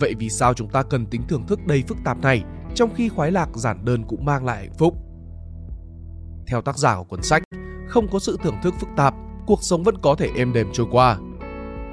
Vậy 0.00 0.14
vì 0.18 0.28
sao 0.28 0.54
chúng 0.54 0.68
ta 0.68 0.82
cần 0.82 1.06
tính 1.06 1.22
thưởng 1.28 1.46
thức 1.46 1.66
đầy 1.66 1.82
phức 1.88 1.98
tạp 2.04 2.22
này, 2.22 2.44
trong 2.74 2.94
khi 2.94 3.08
khoái 3.08 3.32
lạc 3.32 3.48
giản 3.54 3.84
đơn 3.84 4.04
cũng 4.08 4.24
mang 4.24 4.44
lại 4.44 4.56
hạnh 4.56 4.74
phúc? 4.78 4.94
Theo 6.46 6.62
tác 6.62 6.78
giả 6.78 6.96
của 6.96 7.04
cuốn 7.04 7.22
sách, 7.22 7.42
không 7.88 8.08
có 8.12 8.18
sự 8.18 8.38
thưởng 8.42 8.56
thức 8.62 8.74
phức 8.80 8.88
tạp, 8.96 9.14
cuộc 9.46 9.62
sống 9.62 9.82
vẫn 9.82 9.94
có 10.02 10.14
thể 10.14 10.28
êm 10.36 10.52
đềm 10.52 10.68
trôi 10.72 10.86
qua. 10.90 11.18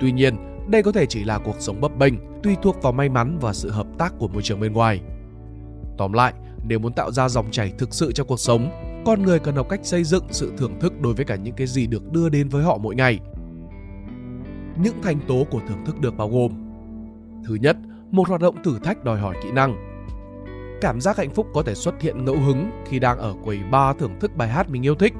Tuy 0.01 0.11
nhiên, 0.11 0.35
đây 0.67 0.83
có 0.83 0.91
thể 0.91 1.05
chỉ 1.05 1.23
là 1.23 1.37
cuộc 1.37 1.55
sống 1.59 1.81
bấp 1.81 1.97
bênh, 1.97 2.13
tùy 2.43 2.55
thuộc 2.61 2.81
vào 2.81 2.93
may 2.93 3.09
mắn 3.09 3.37
và 3.41 3.53
sự 3.53 3.69
hợp 3.71 3.87
tác 3.97 4.13
của 4.19 4.27
môi 4.27 4.41
trường 4.41 4.59
bên 4.59 4.73
ngoài. 4.73 5.01
Tóm 5.97 6.13
lại, 6.13 6.33
nếu 6.63 6.79
muốn 6.79 6.93
tạo 6.93 7.11
ra 7.11 7.29
dòng 7.29 7.51
chảy 7.51 7.73
thực 7.77 7.93
sự 7.93 8.11
cho 8.11 8.23
cuộc 8.23 8.39
sống, 8.39 8.69
con 9.05 9.23
người 9.23 9.39
cần 9.39 9.55
học 9.55 9.69
cách 9.69 9.79
xây 9.83 10.03
dựng 10.03 10.23
sự 10.31 10.53
thưởng 10.57 10.79
thức 10.79 11.01
đối 11.01 11.13
với 11.13 11.25
cả 11.25 11.35
những 11.35 11.55
cái 11.55 11.67
gì 11.67 11.87
được 11.87 12.11
đưa 12.11 12.29
đến 12.29 12.49
với 12.49 12.63
họ 12.63 12.77
mỗi 12.77 12.95
ngày. 12.95 13.19
Những 14.77 15.01
thành 15.03 15.19
tố 15.27 15.45
của 15.51 15.61
thưởng 15.67 15.85
thức 15.85 15.99
được 15.99 16.17
bao 16.17 16.29
gồm 16.29 16.63
Thứ 17.43 17.55
nhất, 17.55 17.77
một 18.13 18.29
hoạt 18.29 18.41
động 18.41 18.63
thử 18.63 18.79
thách 18.79 19.03
đòi 19.03 19.19
hỏi 19.19 19.35
kỹ 19.43 19.51
năng. 19.51 19.75
Cảm 20.81 21.01
giác 21.01 21.17
hạnh 21.17 21.29
phúc 21.29 21.47
có 21.53 21.63
thể 21.63 21.75
xuất 21.75 22.01
hiện 22.01 22.25
ngẫu 22.25 22.35
hứng 22.35 22.69
khi 22.85 22.99
đang 22.99 23.17
ở 23.17 23.35
quầy 23.43 23.59
bar 23.71 23.97
thưởng 23.97 24.19
thức 24.19 24.35
bài 24.35 24.49
hát 24.49 24.69
mình 24.69 24.85
yêu 24.85 24.95
thích. 24.95 25.13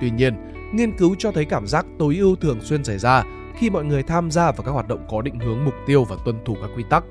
Tuy 0.00 0.10
nhiên, 0.10 0.34
nghiên 0.74 0.98
cứu 0.98 1.14
cho 1.18 1.32
thấy 1.32 1.44
cảm 1.44 1.66
giác 1.66 1.86
tối 1.98 2.16
ưu 2.16 2.36
thường 2.36 2.60
xuyên 2.60 2.84
xảy 2.84 2.98
ra 2.98 3.24
khi 3.56 3.70
mọi 3.70 3.84
người 3.84 4.02
tham 4.02 4.30
gia 4.30 4.52
vào 4.52 4.62
các 4.66 4.72
hoạt 4.72 4.88
động 4.88 5.06
có 5.10 5.22
định 5.22 5.40
hướng 5.40 5.64
mục 5.64 5.74
tiêu 5.86 6.04
và 6.04 6.16
tuân 6.24 6.44
thủ 6.44 6.56
các 6.62 6.70
quy 6.76 6.84
tắc. 6.90 7.04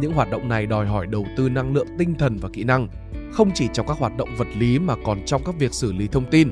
Những 0.00 0.12
hoạt 0.12 0.30
động 0.30 0.48
này 0.48 0.66
đòi 0.66 0.86
hỏi 0.86 1.06
đầu 1.06 1.26
tư 1.36 1.48
năng 1.48 1.74
lượng 1.74 1.88
tinh 1.98 2.14
thần 2.18 2.36
và 2.40 2.48
kỹ 2.52 2.64
năng, 2.64 2.88
không 3.32 3.50
chỉ 3.54 3.68
trong 3.72 3.86
các 3.86 3.98
hoạt 3.98 4.16
động 4.16 4.28
vật 4.36 4.48
lý 4.56 4.78
mà 4.78 4.94
còn 5.04 5.24
trong 5.24 5.42
các 5.44 5.54
việc 5.58 5.74
xử 5.74 5.92
lý 5.92 6.08
thông 6.08 6.30
tin. 6.30 6.50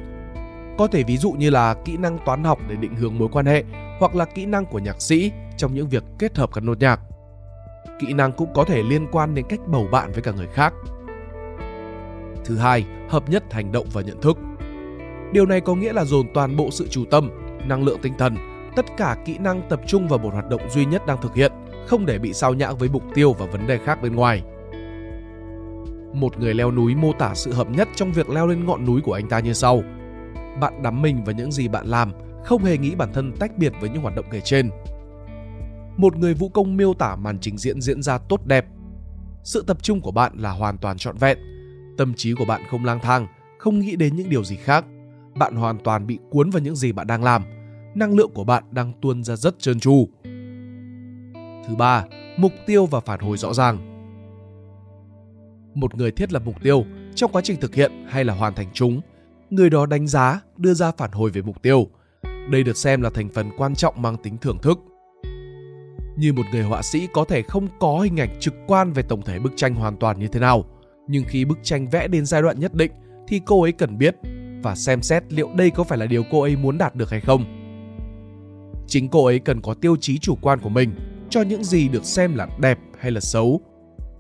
Có 0.79 0.87
thể 0.87 1.03
ví 1.03 1.17
dụ 1.17 1.33
như 1.33 1.51
là 1.51 1.75
kỹ 1.85 1.97
năng 1.97 2.19
toán 2.27 2.45
học 2.45 2.59
để 2.69 2.77
định 2.77 2.95
hướng 2.95 3.19
mối 3.19 3.29
quan 3.33 3.47
hệ 3.47 3.65
hoặc 3.99 4.15
là 4.15 4.25
kỹ 4.25 4.47
năng 4.47 4.67
của 4.67 4.79
nhạc 4.79 5.03
sĩ 5.03 5.33
trong 5.57 5.75
những 5.75 5.89
việc 5.89 6.05
kết 6.19 6.37
hợp 6.37 6.51
các 6.53 6.65
nốt 6.65 6.79
nhạc. 6.81 7.01
Kỹ 7.99 8.13
năng 8.13 8.33
cũng 8.33 8.53
có 8.55 8.65
thể 8.65 8.83
liên 8.83 9.07
quan 9.13 9.35
đến 9.35 9.45
cách 9.49 9.61
bầu 9.67 9.89
bạn 9.93 10.13
với 10.13 10.23
cả 10.23 10.33
người 10.37 10.47
khác. 10.47 10.75
Thứ 12.45 12.57
hai, 12.57 12.85
hợp 13.09 13.29
nhất 13.29 13.53
hành 13.53 13.73
động 13.73 13.87
và 13.93 14.03
nhận 14.03 14.21
thức. 14.21 14.39
Điều 15.33 15.47
này 15.47 15.61
có 15.61 15.75
nghĩa 15.75 15.93
là 15.93 16.05
dồn 16.05 16.27
toàn 16.35 16.57
bộ 16.57 16.71
sự 16.71 16.89
chú 16.91 17.05
tâm, 17.11 17.31
năng 17.69 17.85
lượng 17.85 17.99
tinh 18.03 18.13
thần 18.19 18.37
tất 18.77 18.87
cả 18.97 19.17
kỹ 19.25 19.39
năng 19.39 19.63
tập 19.69 19.81
trung 19.87 20.09
vào 20.09 20.19
một 20.19 20.33
hoạt 20.33 20.49
động 20.49 20.61
duy 20.71 20.85
nhất 20.85 21.07
đang 21.07 21.23
thực 21.23 21.35
hiện, 21.35 21.53
không 21.87 22.07
để 22.07 22.19
bị 22.19 22.33
sao 22.33 22.55
nhãng 22.55 22.77
với 22.77 22.89
mục 22.89 23.03
tiêu 23.15 23.33
và 23.33 23.47
vấn 23.47 23.67
đề 23.67 23.79
khác 23.79 24.03
bên 24.03 24.17
ngoài. 24.17 24.43
Một 26.13 26.39
người 26.39 26.55
leo 26.55 26.71
núi 26.73 26.95
mô 26.95 27.13
tả 27.13 27.35
sự 27.35 27.53
hợp 27.53 27.71
nhất 27.71 27.89
trong 27.95 28.13
việc 28.13 28.31
leo 28.31 28.47
lên 28.47 28.67
ngọn 28.67 28.87
núi 28.87 29.01
của 29.01 29.13
anh 29.13 29.29
ta 29.29 29.41
như 29.41 29.53
sau. 29.53 29.83
Bạn 30.61 30.83
đắm 30.83 31.03
mình 31.03 31.25
vào 31.25 31.35
những 31.35 31.53
gì 31.53 31.69
bạn 31.69 31.87
làm, 31.87 32.13
không 32.45 32.65
hề 32.65 32.79
nghĩ 32.79 32.95
bản 32.95 33.13
thân 33.13 33.33
tách 33.41 33.59
biệt 33.59 33.73
với 33.81 33.91
những 33.91 34.03
hoạt 34.03 34.17
động 34.17 34.27
kể 34.31 34.41
trên. 34.41 34.71
Một 36.01 36.17
người 36.17 36.35
vũ 36.35 36.49
công 36.49 36.77
miêu 36.77 36.95
tả 36.95 37.17
màn 37.17 37.39
trình 37.41 37.59
diễn 37.59 37.81
diễn 37.81 38.03
ra 38.03 38.19
tốt 38.19 38.47
đẹp. 38.47 38.67
Sự 39.45 39.65
tập 39.67 39.83
trung 39.83 40.01
của 40.01 40.13
bạn 40.13 40.33
là 40.37 40.51
hoàn 40.51 40.79
toàn 40.79 40.99
trọn 40.99 41.17
vẹn. 41.17 41.39
Tâm 41.99 42.15
trí 42.17 42.35
của 42.35 42.45
bạn 42.45 42.63
không 42.71 42.85
lang 42.85 43.01
thang, 43.03 43.27
không 43.59 43.79
nghĩ 43.79 43.97
đến 43.97 44.17
những 44.17 44.31
điều 44.31 44.45
gì 44.45 44.57
khác. 44.57 44.85
Bạn 45.35 45.55
hoàn 45.55 45.79
toàn 45.79 46.07
bị 46.07 46.19
cuốn 46.31 46.51
vào 46.51 46.63
những 46.63 46.77
gì 46.77 46.93
bạn 46.93 47.07
đang 47.07 47.25
làm– 47.25 47.45
năng 47.95 48.17
lượng 48.17 48.31
của 48.35 48.45
bạn 48.45 48.65
đang 48.71 48.93
tuôn 49.03 49.25
ra 49.25 49.37
rất 49.37 49.59
trơn 49.59 49.81
tru. 49.81 50.09
Thứ 51.69 51.75
ba, 51.79 52.05
mục 52.37 52.53
tiêu 52.67 52.87
và 52.87 53.01
phản 53.01 53.21
hồi 53.21 53.37
rõ 53.37 53.55
ràng. 53.55 53.79
Một 55.75 55.95
người 55.95 56.11
thiết 56.11 56.33
lập 56.33 56.43
mục 56.45 56.63
tiêu 56.63 56.85
trong 57.15 57.33
quá 57.33 57.43
trình 57.45 57.61
thực 57.61 57.75
hiện 57.75 57.93
hay 58.09 58.25
là 58.25 58.35
hoàn 58.35 58.55
thành 58.55 58.67
chúng, 58.73 59.01
người 59.51 59.71
đó 59.71 59.87
đánh 59.87 60.07
giá, 60.07 60.41
đưa 60.57 60.75
ra 60.75 60.93
phản 60.93 61.13
hồi 61.13 61.31
về 61.31 61.43
mục 61.43 61.63
tiêu. 61.63 61.87
Đây 62.51 62.63
được 62.63 62.77
xem 62.77 63.03
là 63.03 63.11
thành 63.11 63.29
phần 63.29 63.51
quan 63.59 63.75
trọng 63.75 64.03
mang 64.03 64.17
tính 64.23 64.39
thưởng 64.39 64.59
thức. 64.63 64.79
Như 66.21 66.33
một 66.33 66.43
người 66.53 66.63
họa 66.63 66.83
sĩ 66.83 67.09
có 67.13 67.25
thể 67.25 67.43
không 67.43 67.69
có 67.79 68.01
hình 68.01 68.21
ảnh 68.21 68.41
trực 68.41 68.55
quan 68.67 68.93
về 68.93 69.03
tổng 69.03 69.23
thể 69.23 69.39
bức 69.39 69.53
tranh 69.57 69.75
hoàn 69.75 69.97
toàn 69.97 70.19
như 70.19 70.29
thế 70.29 70.41
nào, 70.41 70.65
nhưng 71.07 71.25
khi 71.29 71.45
bức 71.45 71.59
tranh 71.63 71.87
vẽ 71.87 72.09
đến 72.09 72.27
giai 72.27 72.43
đoạn 72.43 72.61
nhất 72.61 72.75
định 72.75 72.93
thì 73.29 73.41
cô 73.47 73.63
ấy 73.63 73.73
cần 73.73 73.99
biết 73.99 74.17
và 74.63 74.75
xem 74.75 75.03
xét 75.03 75.33
liệu 75.33 75.49
đây 75.57 75.71
có 75.71 75.85
phải 75.85 75.99
là 75.99 76.07
điều 76.07 76.23
cô 76.31 76.43
ấy 76.43 76.57
muốn 76.57 76.79
đạt 76.79 76.95
được 76.95 77.11
hay 77.11 77.21
không. 77.21 77.45
Chính 78.87 79.09
cô 79.09 79.25
ấy 79.25 79.39
cần 79.39 79.61
có 79.61 79.75
tiêu 79.75 79.97
chí 80.01 80.19
chủ 80.19 80.39
quan 80.43 80.61
của 80.61 80.69
mình 80.69 80.95
cho 81.31 81.43
những 81.43 81.65
gì 81.65 81.89
được 81.89 82.05
xem 82.05 82.35
là 82.35 82.49
đẹp 82.59 82.79
hay 82.99 83.11
là 83.11 83.21
xấu. 83.21 83.61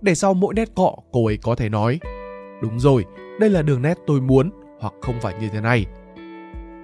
Để 0.00 0.14
sau 0.14 0.34
mỗi 0.34 0.54
nét 0.54 0.74
cọ 0.74 0.96
cô 1.12 1.26
ấy 1.26 1.36
có 1.36 1.54
thể 1.54 1.68
nói 1.68 2.00
đúng 2.62 2.80
rồi 2.80 3.04
đây 3.40 3.50
là 3.50 3.62
đường 3.62 3.82
nét 3.82 3.98
tôi 4.06 4.20
muốn 4.20 4.50
hoặc 4.80 4.94
không 5.00 5.20
phải 5.20 5.34
như 5.40 5.48
thế 5.52 5.60
này. 5.60 5.86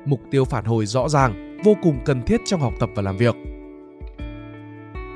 Mục 0.06 0.20
tiêu 0.30 0.44
phản 0.44 0.64
hồi 0.64 0.87
rõ 0.87 1.08
ràng 1.08 1.58
vô 1.64 1.76
cùng 1.82 1.99
cần 2.04 2.23
thiết 2.23 2.40
trong 2.44 2.61
học 2.61 2.73
tập 2.80 2.90
và 2.94 3.02
làm 3.02 3.16
việc 3.16 3.35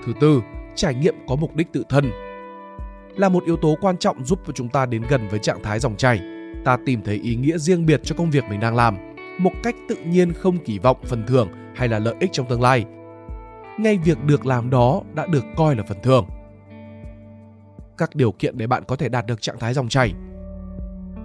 thứ 0.07 0.13
tư 0.21 0.43
trải 0.75 0.95
nghiệm 0.95 1.15
có 1.29 1.37
mục 1.37 1.57
đích 1.57 1.73
tự 1.73 1.85
thân 1.89 2.11
là 3.17 3.29
một 3.29 3.45
yếu 3.45 3.57
tố 3.57 3.75
quan 3.81 3.97
trọng 3.97 4.25
giúp 4.25 4.39
chúng 4.55 4.69
ta 4.69 4.87
đến 4.87 5.03
gần 5.09 5.29
với 5.29 5.39
trạng 5.39 5.63
thái 5.63 5.79
dòng 5.79 5.97
chảy 5.97 6.21
ta 6.65 6.79
tìm 6.87 7.03
thấy 7.05 7.21
ý 7.23 7.35
nghĩa 7.35 7.59
riêng 7.59 7.87
biệt 7.87 8.01
cho 8.05 8.15
công 8.19 8.31
việc 8.31 8.45
mình 8.51 8.61
đang 8.61 8.77
làm 8.77 8.97
một 9.41 9.53
cách 9.63 9.77
tự 9.89 9.97
nhiên 9.97 10.33
không 10.33 10.59
kỳ 10.65 10.79
vọng 10.79 10.97
phần 11.05 11.27
thưởng 11.27 11.49
hay 11.75 11.89
là 11.89 11.99
lợi 11.99 12.15
ích 12.21 12.31
trong 12.33 12.47
tương 12.49 12.63
lai. 12.63 12.85
Ngay 13.79 13.99
việc 13.99 14.25
được 14.25 14.47
làm 14.47 14.71
đó 14.71 15.03
đã 15.15 15.27
được 15.27 15.45
coi 15.57 15.77
là 15.77 15.83
phần 15.89 15.99
thưởng. 16.03 16.27
Các 17.99 18.15
điều 18.15 18.33
kiện 18.33 18.59
để 18.59 18.67
bạn 18.67 18.85
có 18.89 18.97
thể 18.97 19.09
đạt 19.09 19.27
được 19.27 19.43
trạng 19.43 19.59
thái 19.59 19.75
dòng 19.75 19.89
chảy. 19.89 20.13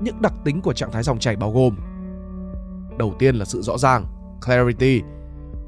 Những 0.01 0.21
đặc 0.21 0.33
tính 0.45 0.61
của 0.61 0.73
trạng 0.73 0.91
thái 0.91 1.03
dòng 1.03 1.19
chảy 1.19 1.35
bao 1.35 1.51
gồm 1.51 1.75
Đầu 2.97 3.15
tiên 3.19 3.35
là 3.35 3.45
sự 3.45 3.61
rõ 3.61 3.77
ràng, 3.77 4.05
clarity, 4.45 5.01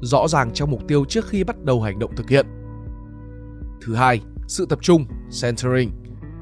rõ 0.00 0.28
ràng 0.28 0.50
trong 0.54 0.70
mục 0.70 0.80
tiêu 0.88 1.04
trước 1.04 1.28
khi 1.28 1.44
bắt 1.44 1.64
đầu 1.64 1.82
hành 1.82 1.98
động 1.98 2.16
thực 2.16 2.28
hiện. 2.28 2.46
Thứ 3.80 3.94
hai, 3.94 4.20
sự 4.46 4.66
tập 4.66 4.78
trung, 4.82 5.04
centering, 5.42 5.90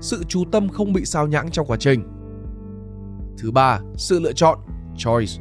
sự 0.00 0.24
chú 0.28 0.44
tâm 0.52 0.68
không 0.68 0.92
bị 0.92 1.04
sao 1.04 1.26
nhãng 1.26 1.50
trong 1.50 1.66
quá 1.66 1.76
trình. 1.76 2.02
Thứ 3.38 3.50
ba, 3.50 3.80
sự 3.96 4.20
lựa 4.20 4.32
chọn, 4.32 4.58
choice, 4.96 5.32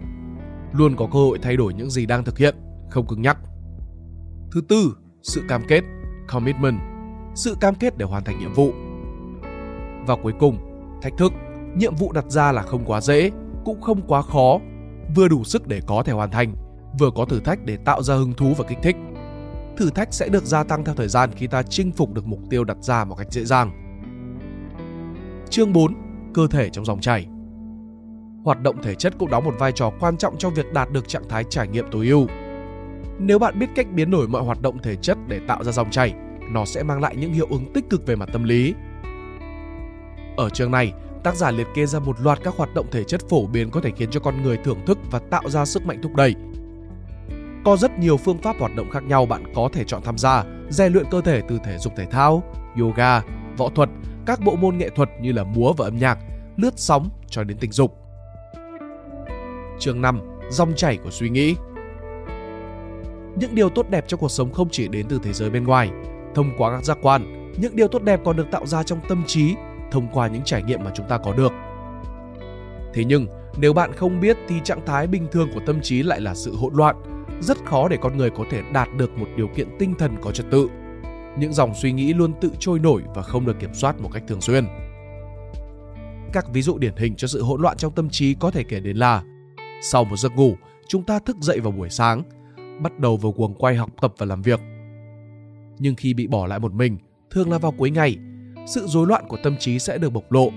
luôn 0.73 0.95
có 0.95 1.07
cơ 1.13 1.19
hội 1.19 1.39
thay 1.41 1.57
đổi 1.57 1.73
những 1.73 1.89
gì 1.89 2.05
đang 2.05 2.23
thực 2.23 2.37
hiện 2.37 2.55
không 2.89 3.07
cứng 3.07 3.21
nhắc. 3.21 3.37
Thứ 4.51 4.61
tư, 4.69 4.97
sự 5.23 5.41
cam 5.49 5.63
kết, 5.67 5.81
commitment, 6.27 6.79
sự 7.35 7.55
cam 7.61 7.75
kết 7.75 7.97
để 7.97 8.05
hoàn 8.05 8.23
thành 8.23 8.39
nhiệm 8.39 8.53
vụ. 8.53 8.71
Và 10.07 10.15
cuối 10.23 10.33
cùng, 10.39 10.57
thách 11.01 11.13
thức, 11.17 11.33
nhiệm 11.77 11.95
vụ 11.95 12.11
đặt 12.11 12.25
ra 12.29 12.51
là 12.51 12.61
không 12.61 12.85
quá 12.85 13.01
dễ, 13.01 13.31
cũng 13.65 13.81
không 13.81 14.01
quá 14.07 14.21
khó, 14.21 14.59
vừa 15.15 15.27
đủ 15.27 15.43
sức 15.43 15.67
để 15.67 15.81
có 15.87 16.03
thể 16.03 16.13
hoàn 16.13 16.31
thành, 16.31 16.55
vừa 16.99 17.11
có 17.15 17.25
thử 17.25 17.39
thách 17.39 17.65
để 17.65 17.77
tạo 17.77 18.03
ra 18.03 18.15
hứng 18.15 18.33
thú 18.33 18.53
và 18.57 18.65
kích 18.67 18.77
thích. 18.83 18.95
Thử 19.77 19.89
thách 19.89 20.13
sẽ 20.13 20.29
được 20.29 20.43
gia 20.43 20.63
tăng 20.63 20.85
theo 20.85 20.95
thời 20.95 21.07
gian 21.07 21.29
khi 21.35 21.47
ta 21.47 21.63
chinh 21.63 21.91
phục 21.91 22.13
được 22.13 22.27
mục 22.27 22.39
tiêu 22.49 22.63
đặt 22.63 22.77
ra 22.81 23.05
một 23.05 23.15
cách 23.15 23.27
dễ 23.31 23.45
dàng. 23.45 23.71
Chương 25.49 25.73
4. 25.73 25.93
Cơ 26.33 26.47
thể 26.47 26.69
trong 26.69 26.85
dòng 26.85 27.01
chảy 27.01 27.27
Hoạt 28.43 28.61
động 28.61 28.83
thể 28.83 28.95
chất 28.95 29.13
cũng 29.19 29.29
đóng 29.29 29.45
một 29.45 29.55
vai 29.59 29.71
trò 29.71 29.91
quan 29.99 30.17
trọng 30.17 30.37
trong 30.37 30.53
việc 30.53 30.73
đạt 30.73 30.91
được 30.91 31.07
trạng 31.07 31.29
thái 31.29 31.43
trải 31.49 31.67
nghiệm 31.67 31.85
tối 31.91 32.07
ưu. 32.07 32.27
Nếu 33.19 33.39
bạn 33.39 33.59
biết 33.59 33.67
cách 33.75 33.87
biến 33.93 34.11
đổi 34.11 34.27
mọi 34.27 34.43
hoạt 34.43 34.61
động 34.61 34.79
thể 34.79 34.95
chất 34.95 35.17
để 35.27 35.39
tạo 35.47 35.63
ra 35.63 35.71
dòng 35.71 35.91
chảy, 35.91 36.13
nó 36.51 36.65
sẽ 36.65 36.83
mang 36.83 37.01
lại 37.01 37.15
những 37.15 37.33
hiệu 37.33 37.47
ứng 37.49 37.73
tích 37.73 37.89
cực 37.89 38.07
về 38.07 38.15
mặt 38.15 38.29
tâm 38.33 38.43
lý. 38.43 38.73
Ở 40.37 40.49
chương 40.49 40.71
này, 40.71 40.93
tác 41.23 41.35
giả 41.35 41.51
liệt 41.51 41.67
kê 41.75 41.85
ra 41.85 41.99
một 41.99 42.21
loạt 42.21 42.39
các 42.43 42.53
hoạt 42.57 42.73
động 42.73 42.85
thể 42.91 43.03
chất 43.03 43.21
phổ 43.29 43.47
biến 43.47 43.69
có 43.71 43.81
thể 43.81 43.91
khiến 43.97 44.09
cho 44.11 44.19
con 44.19 44.43
người 44.43 44.57
thưởng 44.57 44.85
thức 44.85 44.97
và 45.11 45.19
tạo 45.19 45.49
ra 45.49 45.65
sức 45.65 45.85
mạnh 45.85 45.99
thúc 46.03 46.15
đẩy. 46.15 46.35
Có 47.65 47.77
rất 47.77 47.99
nhiều 47.99 48.17
phương 48.17 48.37
pháp 48.37 48.55
hoạt 48.59 48.75
động 48.75 48.89
khác 48.89 49.03
nhau 49.03 49.25
bạn 49.25 49.43
có 49.55 49.69
thể 49.73 49.83
chọn 49.83 50.01
tham 50.01 50.17
gia, 50.17 50.43
rèn 50.69 50.93
luyện 50.93 51.05
cơ 51.11 51.21
thể 51.21 51.41
từ 51.47 51.59
thể 51.63 51.77
dục 51.77 51.93
thể 51.97 52.05
thao, 52.05 52.43
yoga, 52.79 53.21
võ 53.57 53.69
thuật, 53.69 53.89
các 54.25 54.39
bộ 54.45 54.55
môn 54.55 54.77
nghệ 54.77 54.89
thuật 54.89 55.09
như 55.21 55.31
là 55.31 55.43
múa 55.43 55.73
và 55.73 55.85
âm 55.85 55.97
nhạc, 55.97 56.17
lướt 56.57 56.73
sóng 56.75 57.09
cho 57.29 57.43
đến 57.43 57.57
tình 57.57 57.71
dục. 57.71 57.97
Chương 59.79 60.01
5: 60.01 60.21
Dòng 60.49 60.73
chảy 60.75 60.97
của 60.97 61.09
suy 61.11 61.29
nghĩ. 61.29 61.55
Những 63.35 63.55
điều 63.55 63.69
tốt 63.69 63.89
đẹp 63.89 64.07
trong 64.07 64.19
cuộc 64.19 64.31
sống 64.31 64.53
không 64.53 64.69
chỉ 64.71 64.87
đến 64.87 65.05
từ 65.09 65.19
thế 65.23 65.33
giới 65.33 65.49
bên 65.49 65.63
ngoài, 65.63 65.89
thông 66.35 66.51
qua 66.57 66.71
các 66.71 66.83
giác 66.83 66.97
quan, 67.01 67.51
những 67.57 67.75
điều 67.75 67.87
tốt 67.87 68.03
đẹp 68.03 68.19
còn 68.25 68.35
được 68.35 68.51
tạo 68.51 68.65
ra 68.65 68.83
trong 68.83 68.99
tâm 69.09 69.23
trí 69.27 69.55
thông 69.91 70.07
qua 70.13 70.27
những 70.27 70.43
trải 70.43 70.63
nghiệm 70.63 70.83
mà 70.83 70.91
chúng 70.95 71.07
ta 71.07 71.17
có 71.17 71.33
được. 71.33 71.53
Thế 72.93 73.03
nhưng, 73.03 73.27
nếu 73.57 73.73
bạn 73.73 73.93
không 73.93 74.19
biết 74.19 74.37
thì 74.47 74.55
trạng 74.63 74.85
thái 74.85 75.07
bình 75.07 75.27
thường 75.31 75.49
của 75.53 75.61
tâm 75.65 75.81
trí 75.81 76.03
lại 76.03 76.21
là 76.21 76.35
sự 76.35 76.55
hỗn 76.55 76.73
loạn, 76.73 76.95
rất 77.41 77.57
khó 77.65 77.87
để 77.87 77.97
con 78.01 78.17
người 78.17 78.29
có 78.29 78.43
thể 78.51 78.61
đạt 78.73 78.89
được 78.97 79.17
một 79.17 79.27
điều 79.37 79.47
kiện 79.47 79.67
tinh 79.79 79.93
thần 79.99 80.15
có 80.21 80.31
trật 80.31 80.45
tự. 80.51 80.69
Những 81.39 81.53
dòng 81.53 81.73
suy 81.75 81.91
nghĩ 81.91 82.13
luôn 82.13 82.33
tự 82.41 82.51
trôi 82.59 82.79
nổi 82.79 83.01
và 83.15 83.21
không 83.21 83.45
được 83.45 83.59
kiểm 83.59 83.73
soát 83.73 84.01
một 84.01 84.09
cách 84.13 84.23
thường 84.27 84.41
xuyên. 84.41 84.65
Các 86.33 86.45
ví 86.53 86.61
dụ 86.61 86.77
điển 86.77 86.95
hình 86.97 87.15
cho 87.15 87.27
sự 87.27 87.43
hỗn 87.43 87.61
loạn 87.61 87.77
trong 87.77 87.93
tâm 87.93 88.09
trí 88.09 88.33
có 88.33 88.51
thể 88.51 88.63
kể 88.63 88.79
đến 88.79 88.97
là 88.97 89.23
sau 89.81 90.03
một 90.03 90.15
giấc 90.15 90.35
ngủ, 90.35 90.55
chúng 90.87 91.03
ta 91.03 91.19
thức 91.19 91.37
dậy 91.39 91.59
vào 91.59 91.71
buổi 91.71 91.89
sáng, 91.89 92.23
bắt 92.81 92.99
đầu 92.99 93.17
vào 93.17 93.33
guồng 93.37 93.53
quay 93.53 93.75
học 93.75 93.89
tập 94.01 94.13
và 94.17 94.25
làm 94.25 94.41
việc. 94.41 94.59
Nhưng 95.79 95.95
khi 95.95 96.13
bị 96.13 96.27
bỏ 96.27 96.47
lại 96.47 96.59
một 96.59 96.73
mình, 96.73 96.97
thường 97.29 97.51
là 97.51 97.57
vào 97.57 97.71
cuối 97.71 97.91
ngày, 97.91 98.17
sự 98.67 98.87
rối 98.87 99.07
loạn 99.07 99.25
của 99.27 99.37
tâm 99.43 99.55
trí 99.59 99.79
sẽ 99.79 99.97
được 99.97 100.09
bộc 100.09 100.31
lộ. 100.31 100.49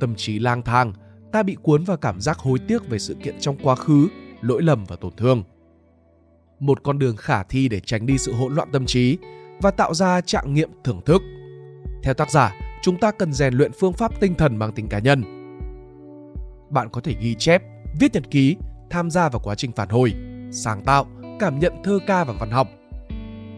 Tâm 0.00 0.14
trí 0.16 0.38
lang 0.38 0.62
thang, 0.62 0.92
ta 1.32 1.42
bị 1.42 1.56
cuốn 1.62 1.84
vào 1.84 1.96
cảm 1.96 2.20
giác 2.20 2.38
hối 2.38 2.58
tiếc 2.58 2.88
về 2.88 2.98
sự 2.98 3.14
kiện 3.14 3.40
trong 3.40 3.56
quá 3.62 3.74
khứ, 3.74 4.08
lỗi 4.40 4.62
lầm 4.62 4.84
và 4.84 4.96
tổn 4.96 5.12
thương. 5.16 5.42
Một 6.60 6.82
con 6.82 6.98
đường 6.98 7.16
khả 7.16 7.42
thi 7.42 7.68
để 7.68 7.80
tránh 7.80 8.06
đi 8.06 8.18
sự 8.18 8.32
hỗn 8.32 8.54
loạn 8.54 8.68
tâm 8.72 8.86
trí 8.86 9.18
và 9.60 9.70
tạo 9.70 9.94
ra 9.94 10.20
trạng 10.20 10.54
nghiệm 10.54 10.70
thưởng 10.84 11.00
thức. 11.06 11.22
Theo 12.02 12.14
tác 12.14 12.30
giả, 12.30 12.52
chúng 12.82 13.00
ta 13.00 13.10
cần 13.10 13.32
rèn 13.32 13.54
luyện 13.54 13.72
phương 13.72 13.92
pháp 13.92 14.20
tinh 14.20 14.34
thần 14.34 14.56
mang 14.56 14.72
tính 14.72 14.88
cá 14.88 14.98
nhân. 14.98 15.22
Bạn 16.70 16.88
có 16.92 17.00
thể 17.00 17.14
ghi 17.20 17.34
chép, 17.34 17.62
viết 18.00 18.12
nhật 18.12 18.30
ký, 18.30 18.56
tham 18.90 19.10
gia 19.10 19.28
vào 19.28 19.40
quá 19.44 19.54
trình 19.54 19.72
phản 19.72 19.88
hồi, 19.88 20.14
sáng 20.52 20.84
tạo, 20.84 21.06
cảm 21.38 21.58
nhận 21.58 21.72
thơ 21.84 21.98
ca 22.06 22.24
và 22.24 22.34
văn 22.40 22.50
học. 22.50 22.68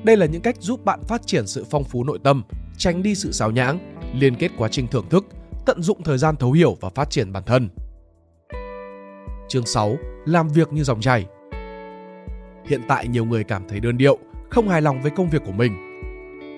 Đây 0.04 0.16
là 0.16 0.26
những 0.26 0.42
cách 0.42 0.56
giúp 0.58 0.84
bạn 0.84 1.00
phát 1.08 1.26
triển 1.26 1.46
sự 1.46 1.64
phong 1.70 1.84
phú 1.84 2.04
nội 2.04 2.18
tâm, 2.24 2.42
tránh 2.78 3.02
đi 3.02 3.14
sự 3.14 3.32
xáo 3.32 3.50
nhãng, 3.50 3.78
liên 4.14 4.34
kết 4.34 4.50
quá 4.56 4.68
trình 4.68 4.86
thưởng 4.86 5.08
thức, 5.08 5.26
tận 5.66 5.82
dụng 5.82 6.02
thời 6.02 6.18
gian 6.18 6.36
thấu 6.36 6.52
hiểu 6.52 6.76
và 6.80 6.88
phát 6.88 7.10
triển 7.10 7.32
bản 7.32 7.42
thân. 7.46 7.68
Chương 9.48 9.66
6. 9.66 9.96
Làm 10.26 10.48
việc 10.48 10.72
như 10.72 10.84
dòng 10.84 11.00
chảy 11.00 11.26
Hiện 12.64 12.80
tại 12.88 13.08
nhiều 13.08 13.24
người 13.24 13.44
cảm 13.44 13.68
thấy 13.68 13.80
đơn 13.80 13.98
điệu, 13.98 14.18
không 14.50 14.68
hài 14.68 14.82
lòng 14.82 15.02
với 15.02 15.10
công 15.10 15.30
việc 15.30 15.42
của 15.46 15.52
mình. 15.52 15.72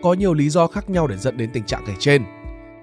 Có 0.03 0.13
nhiều 0.13 0.35
lý 0.35 0.49
do 0.49 0.67
khác 0.67 0.91
nhau 0.91 1.07
để 1.07 1.17
dẫn 1.17 1.37
đến 1.37 1.51
tình 1.53 1.65
trạng 1.65 1.85
kể 1.87 1.93
trên. 1.99 2.25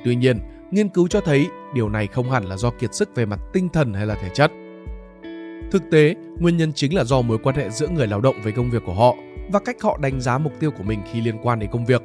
Tuy 0.05 0.15
nhiên, 0.15 0.39
nghiên 0.71 0.89
cứu 0.89 1.07
cho 1.07 1.21
thấy 1.21 1.47
điều 1.73 1.89
này 1.89 2.07
không 2.07 2.31
hẳn 2.31 2.45
là 2.45 2.57
do 2.57 2.69
kiệt 2.69 2.93
sức 2.93 3.15
về 3.15 3.25
mặt 3.25 3.39
tinh 3.53 3.69
thần 3.69 3.93
hay 3.93 4.05
là 4.05 4.15
thể 4.15 4.29
chất. 4.33 4.51
Thực 5.71 5.83
tế, 5.91 6.15
nguyên 6.39 6.57
nhân 6.57 6.73
chính 6.73 6.95
là 6.95 7.03
do 7.03 7.21
mối 7.21 7.37
quan 7.43 7.55
hệ 7.55 7.69
giữa 7.69 7.87
người 7.87 8.07
lao 8.07 8.21
động 8.21 8.35
với 8.43 8.51
công 8.51 8.69
việc 8.69 8.83
của 8.85 8.93
họ 8.93 9.15
và 9.51 9.59
cách 9.59 9.81
họ 9.81 9.97
đánh 10.01 10.21
giá 10.21 10.37
mục 10.37 10.53
tiêu 10.59 10.71
của 10.71 10.83
mình 10.83 10.99
khi 11.11 11.21
liên 11.21 11.37
quan 11.41 11.59
đến 11.59 11.69
công 11.71 11.85
việc. 11.85 12.01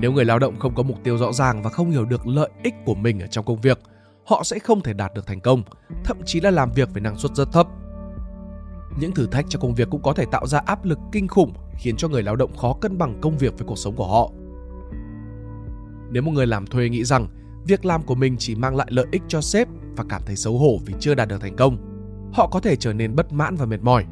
Nếu 0.00 0.12
người 0.12 0.24
lao 0.24 0.38
động 0.38 0.58
không 0.58 0.74
có 0.74 0.82
mục 0.82 0.98
tiêu 1.04 1.18
rõ 1.18 1.32
ràng 1.32 1.62
và 1.62 1.70
không 1.70 1.90
hiểu 1.90 2.04
được 2.04 2.26
lợi 2.26 2.50
ích 2.62 2.74
của 2.84 2.94
mình 2.94 3.20
ở 3.20 3.26
trong 3.26 3.44
công 3.44 3.60
việc, 3.60 3.78
họ 4.24 4.42
sẽ 4.44 4.58
không 4.58 4.80
thể 4.80 4.92
đạt 4.92 5.14
được 5.14 5.26
thành 5.26 5.40
công, 5.40 5.62
thậm 6.04 6.16
chí 6.24 6.40
là 6.40 6.50
làm 6.50 6.72
việc 6.72 6.88
với 6.92 7.00
năng 7.00 7.18
suất 7.18 7.32
rất 7.34 7.52
thấp. 7.52 7.66
Những 8.98 9.12
thử 9.12 9.26
thách 9.26 9.46
trong 9.48 9.62
công 9.62 9.74
việc 9.74 9.90
cũng 9.90 10.02
có 10.02 10.12
thể 10.12 10.24
tạo 10.24 10.46
ra 10.46 10.58
áp 10.58 10.84
lực 10.84 10.98
kinh 11.12 11.28
khủng, 11.28 11.52
khiến 11.78 11.96
cho 11.96 12.08
người 12.08 12.22
lao 12.22 12.36
động 12.36 12.56
khó 12.56 12.72
cân 12.80 12.98
bằng 12.98 13.18
công 13.20 13.38
việc 13.38 13.58
với 13.58 13.66
cuộc 13.66 13.78
sống 13.78 13.96
của 13.96 14.06
họ. 14.06 14.30
Nếu 16.10 16.22
một 16.22 16.32
người 16.32 16.46
làm 16.46 16.66
thuê 16.66 16.88
nghĩ 16.88 17.04
rằng 17.04 17.28
việc 17.66 17.84
làm 17.84 18.02
của 18.02 18.14
mình 18.14 18.36
chỉ 18.38 18.54
mang 18.54 18.76
lại 18.76 18.86
lợi 18.90 19.06
ích 19.12 19.22
cho 19.28 19.40
sếp 19.40 19.68
và 19.96 20.04
cảm 20.08 20.22
thấy 20.26 20.36
xấu 20.36 20.58
hổ 20.58 20.78
vì 20.86 20.94
chưa 21.00 21.14
đạt 21.14 21.28
được 21.28 21.40
thành 21.40 21.56
công, 21.56 21.76
họ 22.32 22.48
có 22.52 22.60
thể 22.60 22.76
trở 22.76 22.92
nên 22.92 23.16
bất 23.16 23.32
mãn 23.32 23.56
và 23.56 23.66
mệt 23.66 23.82
mỏi. 23.82 24.04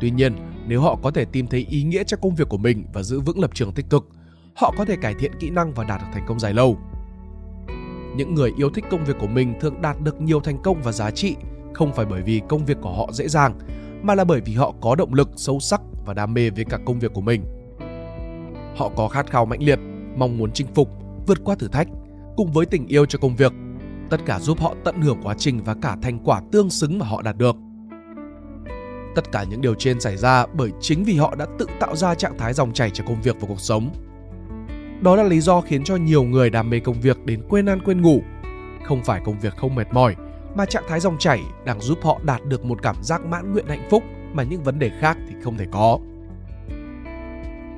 Tuy 0.00 0.10
nhiên, 0.10 0.36
nếu 0.66 0.80
họ 0.80 0.96
có 1.02 1.10
thể 1.10 1.24
tìm 1.24 1.46
thấy 1.46 1.66
ý 1.70 1.82
nghĩa 1.82 2.04
cho 2.04 2.16
công 2.16 2.34
việc 2.34 2.48
của 2.48 2.58
mình 2.58 2.84
và 2.92 3.02
giữ 3.02 3.20
vững 3.20 3.40
lập 3.40 3.50
trường 3.54 3.72
tích 3.72 3.90
cực, 3.90 4.08
họ 4.56 4.74
có 4.78 4.84
thể 4.84 4.96
cải 4.96 5.14
thiện 5.14 5.32
kỹ 5.40 5.50
năng 5.50 5.74
và 5.74 5.84
đạt 5.84 6.00
được 6.00 6.06
thành 6.12 6.24
công 6.28 6.40
dài 6.40 6.54
lâu. 6.54 6.78
Những 8.16 8.34
người 8.34 8.52
yêu 8.56 8.70
thích 8.70 8.84
công 8.90 9.04
việc 9.04 9.16
của 9.20 9.26
mình 9.26 9.54
thường 9.60 9.82
đạt 9.82 10.00
được 10.00 10.20
nhiều 10.20 10.40
thành 10.40 10.62
công 10.62 10.82
và 10.82 10.92
giá 10.92 11.10
trị 11.10 11.36
không 11.78 11.92
phải 11.92 12.06
bởi 12.06 12.22
vì 12.22 12.42
công 12.48 12.64
việc 12.64 12.76
của 12.80 12.92
họ 12.92 13.08
dễ 13.12 13.28
dàng 13.28 13.58
mà 14.02 14.14
là 14.14 14.24
bởi 14.24 14.40
vì 14.40 14.54
họ 14.54 14.74
có 14.80 14.94
động 14.94 15.14
lực 15.14 15.30
sâu 15.36 15.60
sắc 15.60 15.80
và 16.06 16.14
đam 16.14 16.34
mê 16.34 16.50
với 16.50 16.64
cả 16.64 16.78
công 16.86 16.98
việc 16.98 17.12
của 17.14 17.20
mình. 17.20 17.44
Họ 18.76 18.90
có 18.96 19.08
khát 19.08 19.30
khao 19.30 19.46
mãnh 19.46 19.62
liệt, 19.62 19.78
mong 20.16 20.38
muốn 20.38 20.52
chinh 20.52 20.66
phục, 20.74 20.88
vượt 21.26 21.38
qua 21.44 21.54
thử 21.54 21.68
thách 21.68 21.88
cùng 22.36 22.52
với 22.52 22.66
tình 22.66 22.86
yêu 22.86 23.06
cho 23.06 23.18
công 23.18 23.36
việc. 23.36 23.52
Tất 24.10 24.20
cả 24.26 24.40
giúp 24.40 24.60
họ 24.60 24.74
tận 24.84 25.02
hưởng 25.02 25.18
quá 25.22 25.34
trình 25.38 25.60
và 25.64 25.74
cả 25.82 25.96
thành 26.02 26.18
quả 26.24 26.40
tương 26.52 26.70
xứng 26.70 26.98
mà 26.98 27.06
họ 27.06 27.22
đạt 27.22 27.36
được. 27.36 27.56
Tất 29.14 29.32
cả 29.32 29.44
những 29.50 29.60
điều 29.60 29.74
trên 29.74 30.00
xảy 30.00 30.16
ra 30.16 30.46
bởi 30.46 30.70
chính 30.80 31.04
vì 31.04 31.16
họ 31.16 31.34
đã 31.34 31.46
tự 31.58 31.66
tạo 31.80 31.96
ra 31.96 32.14
trạng 32.14 32.38
thái 32.38 32.52
dòng 32.52 32.72
chảy 32.72 32.90
cho 32.90 33.04
công 33.06 33.22
việc 33.22 33.36
và 33.40 33.48
cuộc 33.48 33.60
sống. 33.60 33.90
Đó 35.00 35.16
là 35.16 35.22
lý 35.22 35.40
do 35.40 35.60
khiến 35.60 35.84
cho 35.84 35.96
nhiều 35.96 36.22
người 36.22 36.50
đam 36.50 36.70
mê 36.70 36.80
công 36.80 37.00
việc 37.00 37.24
đến 37.24 37.42
quên 37.48 37.66
ăn 37.66 37.80
quên 37.84 38.02
ngủ. 38.02 38.22
Không 38.84 39.04
phải 39.04 39.20
công 39.24 39.40
việc 39.40 39.56
không 39.56 39.74
mệt 39.74 39.86
mỏi, 39.92 40.16
mà 40.58 40.64
trạng 40.64 40.84
thái 40.88 41.00
dòng 41.00 41.18
chảy 41.18 41.42
đang 41.64 41.80
giúp 41.80 41.98
họ 42.02 42.20
đạt 42.22 42.44
được 42.44 42.64
một 42.64 42.82
cảm 42.82 42.96
giác 43.02 43.24
mãn 43.24 43.52
nguyện 43.52 43.66
hạnh 43.68 43.88
phúc 43.90 44.02
mà 44.32 44.42
những 44.42 44.62
vấn 44.62 44.78
đề 44.78 44.90
khác 45.00 45.18
thì 45.28 45.34
không 45.42 45.56
thể 45.56 45.66
có. 45.70 45.98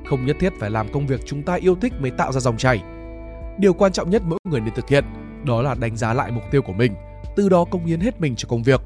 Không 0.05 0.25
nhất 0.25 0.35
thiết 0.39 0.53
phải 0.59 0.69
làm 0.69 0.91
công 0.93 1.07
việc 1.07 1.21
chúng 1.25 1.43
ta 1.43 1.53
yêu 1.55 1.75
thích 1.75 1.93
mới 1.99 2.11
tạo 2.11 2.31
ra 2.31 2.39
dòng 2.39 2.57
chảy. 2.57 2.83
Điều 3.59 3.73
quan 3.73 3.91
trọng 3.91 4.09
nhất 4.09 4.21
mỗi 4.25 4.39
người 4.49 4.61
nên 4.61 4.73
thực 4.73 4.89
hiện 4.89 5.05
đó 5.45 5.61
là 5.61 5.75
đánh 5.75 5.97
giá 5.97 6.13
lại 6.13 6.31
mục 6.31 6.43
tiêu 6.51 6.61
của 6.61 6.73
mình, 6.73 6.93
từ 7.35 7.49
đó 7.49 7.65
công 7.71 7.85
hiến 7.85 7.99
hết 7.99 8.21
mình 8.21 8.35
cho 8.35 8.47
công 8.49 8.63
việc. 8.63 8.81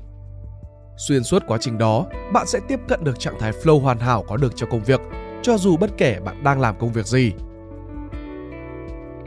Xuyên 0.98 1.24
suốt 1.24 1.44
quá 1.48 1.58
trình 1.62 1.78
đó, 1.78 2.06
bạn 2.34 2.48
sẽ 2.48 2.60
tiếp 2.68 2.80
cận 2.88 3.04
được 3.04 3.20
trạng 3.20 3.40
thái 3.40 3.52
flow 3.52 3.80
hoàn 3.80 4.00
hảo 4.00 4.26
có 4.28 4.38
được 4.38 4.56
cho 4.56 4.68
công 4.72 4.84
việc, 4.84 5.02
cho 5.42 5.58
dù 5.58 5.78
bất 5.78 5.90
kể 5.98 6.20
bạn 6.26 6.44
đang 6.44 6.62
làm 6.62 6.80
công 6.80 6.92
việc 6.92 7.06
gì. 7.06 7.32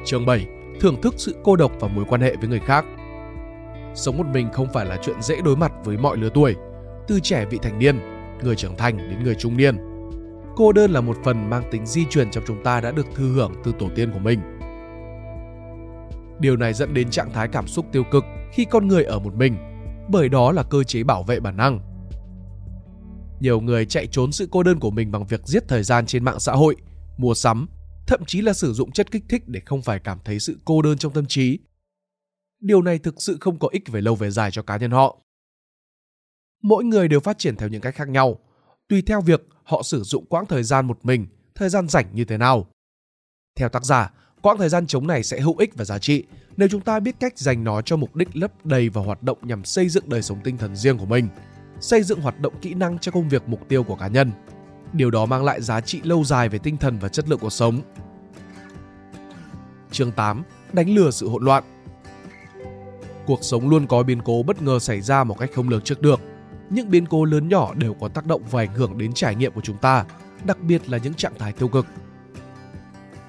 Chương 0.05 0.27
7. 0.27 0.47
Thưởng 0.81 1.01
thức 1.03 1.15
sự 1.17 1.37
cô 1.45 1.57
độc 1.57 1.73
và 1.81 1.89
mối 1.89 2.05
quan 2.09 2.21
hệ 2.21 2.37
với 2.37 2.49
người 2.49 2.61
khác. 2.61 2.85
Sống 3.95 4.19
một 4.19 4.27
mình 4.33 4.49
không 4.53 4.69
phải 4.73 4.87
là 4.87 4.99
chuyện 5.03 5.23
dễ 5.23 5.41
đối 5.45 5.57
mặt 5.57 5.73
với 5.85 5.97
mọi 5.97 6.17
lứa 6.17 6.31
tuổi, 6.35 6.55
từ 7.09 7.21
trẻ 7.21 7.45
vị 7.51 7.59
thành 7.63 7.79
niên, 7.79 8.01
người 8.43 8.57
trưởng 8.57 8.77
thành 8.77 8.99
đến 8.99 9.23
người 9.23 9.35
trung 9.35 9.57
niên. 9.57 9.77
Cô 10.57 10.73
đơn 10.73 10.91
là 10.91 11.01
một 11.01 11.17
phần 11.25 11.51
mang 11.51 11.63
tính 11.71 11.87
di 11.87 12.07
truyền 12.11 12.31
trong 12.31 12.45
chúng 12.47 12.65
ta 12.65 12.81
đã 12.81 12.91
được 12.91 13.07
thừa 13.15 13.29
hưởng 13.29 13.53
từ 13.65 13.73
tổ 13.79 13.89
tiên 13.95 14.11
của 14.13 14.19
mình. 14.19 14.41
Điều 16.41 16.57
này 16.57 16.73
dẫn 16.73 16.95
đến 16.95 17.11
trạng 17.11 17.33
thái 17.33 17.49
cảm 17.49 17.67
xúc 17.67 17.87
tiêu 17.93 18.05
cực 18.11 18.25
khi 18.53 18.65
con 18.65 18.89
người 18.89 19.05
ở 19.05 19.19
một 19.19 19.35
mình, 19.35 19.57
bởi 20.09 20.29
đó 20.29 20.53
là 20.53 20.63
cơ 20.63 20.83
chế 20.83 21.03
bảo 21.03 21.23
vệ 21.23 21.41
bản 21.41 21.57
năng. 21.57 21.81
Nhiều 23.41 23.61
người 23.61 23.87
chạy 23.87 24.07
trốn 24.07 24.33
sự 24.33 24.49
cô 24.51 24.63
đơn 24.63 24.79
của 24.81 24.91
mình 24.91 25.11
bằng 25.11 25.27
việc 25.27 25.47
giết 25.47 25.69
thời 25.69 25.83
gian 25.83 26.07
trên 26.07 26.25
mạng 26.25 26.41
xã 26.41 26.53
hội, 26.53 26.77
mua 27.17 27.35
sắm, 27.35 27.69
thậm 28.07 28.25
chí 28.27 28.41
là 28.41 28.53
sử 28.53 28.73
dụng 28.73 28.91
chất 28.91 29.11
kích 29.11 29.25
thích 29.29 29.43
để 29.47 29.61
không 29.67 29.83
phải 29.83 29.99
cảm 29.99 30.19
thấy 30.25 30.41
sự 30.41 30.59
cô 30.65 30.83
đơn 30.83 30.99
trong 30.99 31.13
tâm 31.13 31.27
trí. 31.27 31.59
Điều 32.61 32.83
này 32.83 32.99
thực 32.99 33.23
sự 33.23 33.39
không 33.41 33.59
có 33.59 33.69
ích 33.73 33.89
về 33.89 34.01
lâu 34.01 34.15
về 34.15 34.31
dài 34.31 34.51
cho 34.51 34.63
cá 34.63 34.77
nhân 34.77 34.91
họ. 34.91 35.19
Mỗi 36.63 36.85
người 36.85 37.09
đều 37.09 37.21
phát 37.21 37.39
triển 37.39 37.57
theo 37.57 37.69
những 37.69 37.81
cách 37.81 37.95
khác 37.95 38.09
nhau, 38.09 38.39
tùy 38.89 39.03
theo 39.03 39.21
việc 39.21 39.47
họ 39.65 39.83
sử 39.83 40.03
dụng 40.03 40.27
quãng 40.27 40.47
thời 40.47 40.63
gian 40.63 40.87
một 40.87 40.99
mình, 41.03 41.27
thời 41.55 41.69
gian 41.69 41.89
rảnh 41.89 42.15
như 42.15 42.25
thế 42.25 42.39
nào. 42.39 42.67
Theo 43.57 43.69
tác 43.69 43.85
giả, 43.85 44.13
quãng 44.43 44.59
thời 44.59 44.69
gian 44.69 44.87
trống 44.87 45.07
này 45.07 45.23
sẽ 45.23 45.41
hữu 45.41 45.57
ích 45.57 45.75
và 45.75 45.85
giá 45.85 45.99
trị 45.99 46.25
nếu 46.57 46.69
chúng 46.69 46.81
ta 46.81 47.01
biết 47.01 47.17
cách 47.21 47.39
dành 47.39 47.65
nó 47.65 47.83
cho 47.83 47.97
mục 47.97 48.17
đích 48.17 48.37
lấp 48.37 48.67
đầy 48.67 48.89
và 48.89 49.03
hoạt 49.03 49.23
động 49.23 49.39
nhằm 49.43 49.65
xây 49.65 49.89
dựng 49.89 50.09
đời 50.09 50.23
sống 50.23 50.39
tinh 50.45 50.59
thần 50.59 50.77
riêng 50.77 50.99
của 50.99 51.07
mình, 51.07 51.29
xây 51.81 52.03
dựng 52.03 52.21
hoạt 52.21 52.41
động 52.41 52.55
kỹ 52.61 52.75
năng 52.75 52.99
cho 52.99 53.13
công 53.13 53.29
việc 53.29 53.49
mục 53.49 53.69
tiêu 53.69 53.83
của 53.83 53.97
cá 53.97 54.09
nhân. 54.09 54.33
Điều 54.93 55.11
đó 55.11 55.27
mang 55.27 55.45
lại 55.45 55.63
giá 55.63 55.81
trị 55.81 56.01
lâu 56.05 56.25
dài 56.25 56.49
về 56.49 56.59
tinh 56.59 56.77
thần 56.77 56.99
và 56.99 57.09
chất 57.09 57.29
lượng 57.29 57.39
cuộc 57.39 57.53
sống. 57.53 57.81
Chương 59.91 60.13
8. 60.13 60.43
Đánh 60.73 60.95
lừa 60.95 61.11
sự 61.11 61.29
hỗn 61.29 61.45
loạn 61.45 61.65
Cuộc 63.29 63.45
sống 63.45 63.69
luôn 63.69 63.87
có 63.87 64.03
biến 64.03 64.23
cố 64.23 64.43
bất 64.43 64.63
ngờ 64.63 64.79
xảy 64.79 65.01
ra 65.01 65.25
một 65.25 65.39
cách 65.39 65.51
không 65.55 65.69
lường 65.69 65.83
trước 65.83 66.03
được. 66.03 66.21
Những 66.71 66.91
biến 66.91 67.07
cố 67.07 67.25
lớn 67.25 67.49
nhỏ 67.49 67.75
đều 67.75 67.95
có 67.95 68.09
tác 68.09 68.27
động 68.27 68.43
và 68.51 68.63
ảnh 68.63 68.75
hưởng 68.75 68.99
đến 68.99 69.13
trải 69.13 69.35
nghiệm 69.35 69.53
của 69.53 69.61
chúng 69.61 69.77
ta, 69.77 70.05
đặc 70.45 70.61
biệt 70.61 70.91
là 70.91 70.99
những 70.99 71.15
trạng 71.15 71.39
thái 71.39 71.53
tiêu 71.53 71.69
cực. 71.69 71.87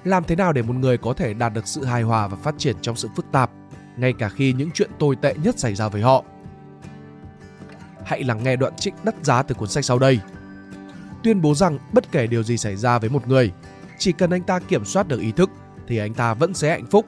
Làm 0.04 0.24
thế 0.24 0.36
nào 0.36 0.52
để 0.52 0.62
một 0.62 0.74
người 0.74 0.98
có 0.98 1.12
thể 1.12 1.34
đạt 1.34 1.54
được 1.54 1.66
sự 1.66 1.84
hài 1.84 2.02
hòa 2.02 2.28
và 2.28 2.36
phát 2.36 2.54
triển 2.58 2.76
trong 2.82 2.96
sự 2.96 3.08
phức 3.16 3.26
tạp, 3.32 3.50
ngay 3.96 4.12
cả 4.12 4.28
khi 4.28 4.52
những 4.52 4.70
chuyện 4.74 4.90
tồi 4.98 5.16
tệ 5.16 5.34
nhất 5.42 5.58
xảy 5.58 5.74
ra 5.74 5.88
với 5.88 6.02
họ? 6.02 6.24
Hãy 8.04 8.24
lắng 8.24 8.42
nghe 8.42 8.56
đoạn 8.56 8.72
trích 8.76 8.94
đắt 9.04 9.14
giá 9.24 9.42
từ 9.42 9.54
cuốn 9.54 9.68
sách 9.68 9.84
sau 9.84 9.98
đây. 9.98 10.20
Tuyên 11.22 11.42
bố 11.42 11.54
rằng 11.54 11.78
bất 11.92 12.12
kể 12.12 12.26
điều 12.26 12.42
gì 12.42 12.56
xảy 12.56 12.76
ra 12.76 12.98
với 12.98 13.10
một 13.10 13.28
người, 13.28 13.52
chỉ 13.98 14.12
cần 14.12 14.30
anh 14.30 14.42
ta 14.42 14.58
kiểm 14.58 14.84
soát 14.84 15.08
được 15.08 15.20
ý 15.20 15.32
thức 15.32 15.50
thì 15.86 15.98
anh 15.98 16.14
ta 16.14 16.34
vẫn 16.34 16.54
sẽ 16.54 16.70
hạnh 16.70 16.86
phúc, 16.90 17.06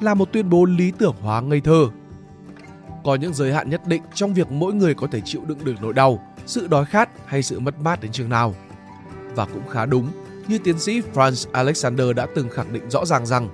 là 0.00 0.14
một 0.14 0.32
tuyên 0.32 0.50
bố 0.50 0.64
lý 0.64 0.92
tưởng 0.98 1.14
hóa 1.20 1.40
ngây 1.40 1.60
thơ. 1.60 1.88
Có 3.04 3.14
những 3.14 3.34
giới 3.34 3.52
hạn 3.52 3.70
nhất 3.70 3.86
định 3.86 4.02
trong 4.14 4.34
việc 4.34 4.50
mỗi 4.50 4.74
người 4.74 4.94
có 4.94 5.06
thể 5.06 5.20
chịu 5.24 5.42
đựng 5.46 5.58
được 5.64 5.74
nỗi 5.82 5.92
đau, 5.92 6.34
sự 6.46 6.66
đói 6.66 6.84
khát 6.84 7.08
hay 7.26 7.42
sự 7.42 7.60
mất 7.60 7.80
mát 7.80 8.00
đến 8.00 8.12
chừng 8.12 8.28
nào. 8.28 8.54
Và 9.34 9.46
cũng 9.46 9.68
khá 9.68 9.86
đúng, 9.86 10.08
như 10.48 10.58
tiến 10.58 10.78
sĩ 10.78 11.02
Franz 11.14 11.48
Alexander 11.52 12.06
đã 12.16 12.26
từng 12.34 12.48
khẳng 12.48 12.72
định 12.72 12.90
rõ 12.90 13.04
ràng 13.04 13.26
rằng, 13.26 13.48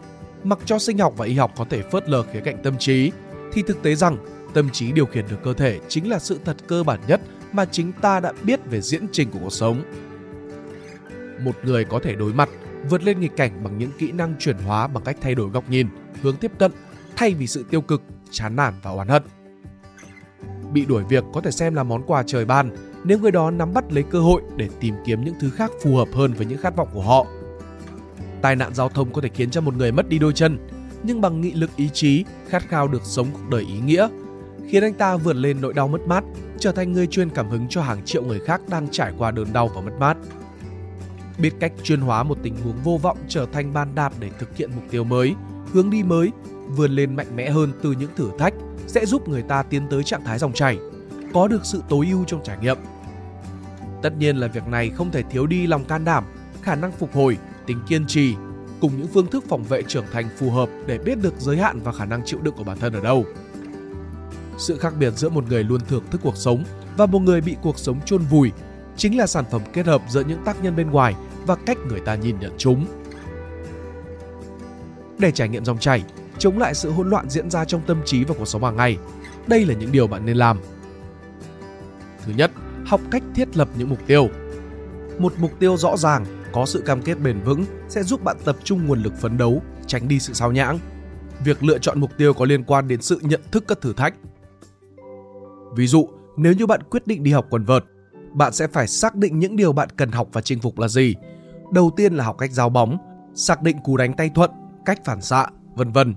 mặc 0.45 0.59
cho 0.65 0.79
sinh 0.79 0.99
học 0.99 1.15
và 1.17 1.27
y 1.27 1.35
học 1.35 1.53
có 1.57 1.65
thể 1.71 1.83
phớt 1.83 2.09
lờ 2.09 2.23
khía 2.23 2.41
cạnh 2.41 2.63
tâm 2.63 2.79
trí, 2.79 3.13
thì 3.53 3.63
thực 3.63 3.83
tế 3.83 3.95
rằng 3.95 4.17
tâm 4.55 4.71
trí 4.71 4.93
điều 4.93 5.07
khiển 5.07 5.25
được 5.31 5.43
cơ 5.45 5.55
thể 5.55 5.81
chính 5.89 6.11
là 6.11 6.19
sự 6.19 6.41
thật 6.45 6.57
cơ 6.67 6.83
bản 6.83 7.01
nhất 7.07 7.21
mà 7.53 7.65
chính 7.65 7.93
ta 7.93 8.21
đã 8.21 8.33
biết 8.43 8.61
về 8.71 8.81
diễn 8.81 9.07
trình 9.13 9.31
của 9.31 9.39
cuộc 9.43 9.53
sống. 9.53 9.83
Một 11.45 11.55
người 11.65 11.85
có 11.85 12.01
thể 12.03 12.15
đối 12.15 12.33
mặt, 12.33 12.49
vượt 12.91 13.03
lên 13.03 13.21
nghịch 13.21 13.37
cảnh 13.37 13.65
bằng 13.65 13.79
những 13.79 13.91
kỹ 13.99 14.13
năng 14.13 14.35
chuyển 14.39 14.59
hóa 14.59 14.87
bằng 14.87 15.05
cách 15.05 15.17
thay 15.21 15.35
đổi 15.35 15.49
góc 15.49 15.71
nhìn, 15.71 15.89
hướng 16.23 16.37
tiếp 16.37 16.53
cận 16.59 16.73
thay 17.17 17.35
vì 17.35 17.47
sự 17.47 17.65
tiêu 17.71 17.81
cực, 17.81 18.03
chán 18.31 18.57
nản 18.57 18.75
và 18.83 18.91
oán 18.91 19.09
hận. 19.09 19.23
Bị 20.73 20.87
đuổi 20.87 21.05
việc 21.09 21.25
có 21.33 21.41
thể 21.41 21.51
xem 21.51 21.75
là 21.75 21.83
món 21.83 22.03
quà 22.03 22.23
trời 22.27 22.45
ban 22.45 22.71
nếu 23.05 23.19
người 23.19 23.31
đó 23.31 23.51
nắm 23.51 23.75
bắt 23.75 23.93
lấy 23.93 24.03
cơ 24.03 24.21
hội 24.21 24.43
để 24.57 24.69
tìm 24.81 24.95
kiếm 25.05 25.25
những 25.25 25.35
thứ 25.41 25.51
khác 25.51 25.71
phù 25.83 25.97
hợp 25.97 26.09
hơn 26.15 26.33
với 26.33 26.47
những 26.47 26.59
khát 26.59 26.77
vọng 26.77 26.89
của 26.93 27.03
họ. 27.03 27.27
Tai 28.43 28.57
nạn 28.57 28.75
giao 28.75 28.89
thông 28.89 29.13
có 29.13 29.21
thể 29.21 29.29
khiến 29.35 29.51
cho 29.51 29.61
một 29.61 29.75
người 29.75 29.93
mất 29.93 30.09
đi 30.09 30.19
đôi 30.19 30.33
chân, 30.33 30.59
nhưng 31.03 31.21
bằng 31.21 31.41
nghị 31.41 31.53
lực 31.53 31.71
ý 31.77 31.89
chí, 31.93 32.25
khát 32.49 32.69
khao 32.69 32.89
được 32.89 33.03
sống 33.05 33.27
cuộc 33.33 33.49
đời 33.51 33.63
ý 33.63 33.81
nghĩa, 33.81 34.09
khiến 34.69 34.83
anh 34.83 34.95
ta 34.95 35.17
vượt 35.17 35.37
lên 35.37 35.61
nỗi 35.61 35.73
đau 35.73 35.89
mất 35.89 36.01
mát, 36.07 36.25
trở 36.59 36.73
thành 36.73 36.93
người 36.93 37.07
chuyên 37.07 37.31
cảm 37.31 37.49
hứng 37.49 37.67
cho 37.69 37.83
hàng 37.83 38.05
triệu 38.05 38.23
người 38.23 38.41
khác 38.41 38.61
đang 38.69 38.89
trải 38.89 39.13
qua 39.19 39.31
đớn 39.31 39.53
đau 39.53 39.69
và 39.69 39.81
mất 39.81 39.93
mát. 40.01 40.17
Biết 41.39 41.53
cách 41.61 41.73
chuyên 41.83 42.01
hóa 42.01 42.23
một 42.23 42.39
tình 42.43 42.57
huống 42.65 42.77
vô 42.85 42.99
vọng 43.03 43.19
trở 43.29 43.47
thành 43.53 43.73
ban 43.73 43.95
đạp 43.95 44.13
để 44.21 44.31
thực 44.39 44.57
hiện 44.57 44.71
mục 44.75 44.85
tiêu 44.91 45.05
mới, 45.05 45.35
hướng 45.73 45.91
đi 45.91 46.03
mới, 46.03 46.31
vươn 46.67 46.91
lên 46.91 47.17
mạnh 47.17 47.37
mẽ 47.37 47.51
hơn 47.51 47.73
từ 47.83 47.93
những 47.93 48.11
thử 48.17 48.31
thách 48.39 48.55
sẽ 48.91 49.07
giúp 49.07 49.29
người 49.29 49.43
ta 49.43 49.63
tiến 49.63 49.89
tới 49.91 50.05
trạng 50.05 50.25
thái 50.25 50.39
dòng 50.39 50.53
chảy, 50.53 50.79
có 51.35 51.49
được 51.49 51.61
sự 51.65 51.83
tối 51.89 52.07
ưu 52.11 52.25
trong 52.25 52.43
trải 52.45 52.59
nghiệm. 52.63 52.79
Tất 54.03 54.17
nhiên 54.19 54.37
là 54.37 54.47
việc 54.47 54.67
này 54.67 54.91
không 54.91 55.11
thể 55.11 55.23
thiếu 55.23 55.47
đi 55.47 55.67
lòng 55.67 55.85
can 55.85 56.05
đảm, 56.05 56.25
khả 56.63 56.75
năng 56.75 56.93
phục 56.93 57.15
hồi, 57.15 57.39
tính 57.67 57.81
kiên 57.89 58.07
trì 58.07 58.35
cùng 58.81 58.99
những 58.99 59.07
phương 59.07 59.27
thức 59.27 59.45
phòng 59.49 59.63
vệ 59.63 59.83
trưởng 59.83 60.05
thành 60.13 60.29
phù 60.39 60.51
hợp 60.51 60.69
để 60.87 60.99
biết 60.99 61.19
được 61.23 61.35
giới 61.39 61.57
hạn 61.57 61.81
và 61.81 61.93
khả 61.93 62.05
năng 62.05 62.25
chịu 62.25 62.41
đựng 62.43 62.55
của 62.57 62.65
bản 62.65 62.79
thân 62.79 62.93
ở 62.93 63.01
đâu. 63.01 63.25
Sự 64.59 64.79
khác 64.79 64.95
biệt 64.99 65.11
giữa 65.11 65.29
một 65.29 65.45
người 65.49 65.65
luôn 65.65 65.81
thưởng 65.89 66.05
thức 66.11 66.21
cuộc 66.25 66.37
sống 66.37 66.65
và 66.97 67.07
một 67.07 67.19
người 67.19 67.41
bị 67.41 67.57
cuộc 67.63 67.79
sống 67.79 68.01
chôn 68.05 68.23
vùi 68.23 68.53
chính 68.97 69.19
là 69.19 69.27
sản 69.27 69.45
phẩm 69.51 69.63
kết 69.73 69.87
hợp 69.87 70.03
giữa 70.09 70.25
những 70.25 70.45
tác 70.45 70.63
nhân 70.63 70.77
bên 70.77 70.91
ngoài 70.91 71.15
và 71.47 71.57
cách 71.67 71.79
người 71.89 72.01
ta 72.01 72.15
nhìn 72.15 72.37
nhận 72.41 72.53
chúng. 72.59 72.87
Để 75.19 75.33
trải 75.33 75.49
nghiệm 75.49 75.65
dòng 75.65 75.79
chảy, 75.79 76.05
chống 76.41 76.59
lại 76.59 76.75
sự 76.75 76.91
hỗn 76.91 77.11
loạn 77.11 77.31
diễn 77.31 77.51
ra 77.51 77.65
trong 77.65 77.81
tâm 77.87 78.01
trí 78.05 78.25
và 78.25 78.35
cuộc 78.39 78.45
sống 78.45 78.65
hàng 78.65 78.77
ngày, 78.77 78.97
đây 79.47 79.67
là 79.67 79.75
những 79.75 79.93
điều 79.93 80.07
bạn 80.07 80.27
nên 80.27 80.37
làm. 80.37 80.61
Thứ 82.25 82.33
nhất, 82.37 82.51
học 82.87 83.01
cách 83.11 83.23
thiết 83.35 83.57
lập 83.57 83.69
những 83.79 83.89
mục 83.89 83.99
tiêu. 84.07 84.29
Một 85.19 85.33
mục 85.39 85.53
tiêu 85.59 85.77
rõ 85.77 85.97
ràng, 85.97 86.25
có 86.53 86.67
sự 86.67 86.81
cam 86.81 87.03
kết 87.03 87.21
bền 87.21 87.41
vững 87.41 87.65
sẽ 87.89 88.03
giúp 88.03 88.25
bạn 88.25 88.37
tập 88.45 88.57
trung 88.65 88.87
nguồn 88.87 89.03
lực 89.03 89.13
phấn 89.21 89.39
đấu, 89.39 89.63
tránh 89.87 90.09
đi 90.09 90.21
sự 90.21 90.33
sao 90.33 90.53
nhãng. 90.53 90.79
Việc 91.45 91.65
lựa 91.65 91.79
chọn 91.79 92.01
mục 92.01 92.11
tiêu 92.17 92.35
có 92.35 92.45
liên 92.45 92.65
quan 92.65 92.89
đến 92.89 93.03
sự 93.03 93.21
nhận 93.23 93.41
thức 93.53 93.65
các 93.69 93.81
thử 93.81 93.93
thách. 93.93 94.15
Ví 95.77 95.87
dụ, 95.87 96.09
nếu 96.37 96.53
như 96.53 96.67
bạn 96.67 96.81
quyết 96.91 97.07
định 97.07 97.23
đi 97.23 97.33
học 97.33 97.47
quần 97.51 97.65
vợt, 97.65 97.85
bạn 98.33 98.53
sẽ 98.53 98.67
phải 98.67 98.87
xác 98.87 99.17
định 99.17 99.39
những 99.39 99.57
điều 99.57 99.73
bạn 99.73 99.89
cần 99.97 100.13
học 100.13 100.29
và 100.33 100.41
chinh 100.41 100.61
phục 100.61 100.79
là 100.79 100.89
gì. 100.89 101.15
Đầu 101.73 101.91
tiên 101.97 102.15
là 102.15 102.25
học 102.25 102.39
cách 102.39 102.51
giao 102.53 102.69
bóng, 102.69 102.99
xác 103.35 103.63
định 103.63 103.77
cú 103.85 103.97
đánh 103.97 104.13
tay 104.13 104.31
thuận, 104.35 104.51
cách 104.85 105.05
phản 105.05 105.21
xạ, 105.21 105.47
vân 105.75 105.93
vân. 105.93 106.15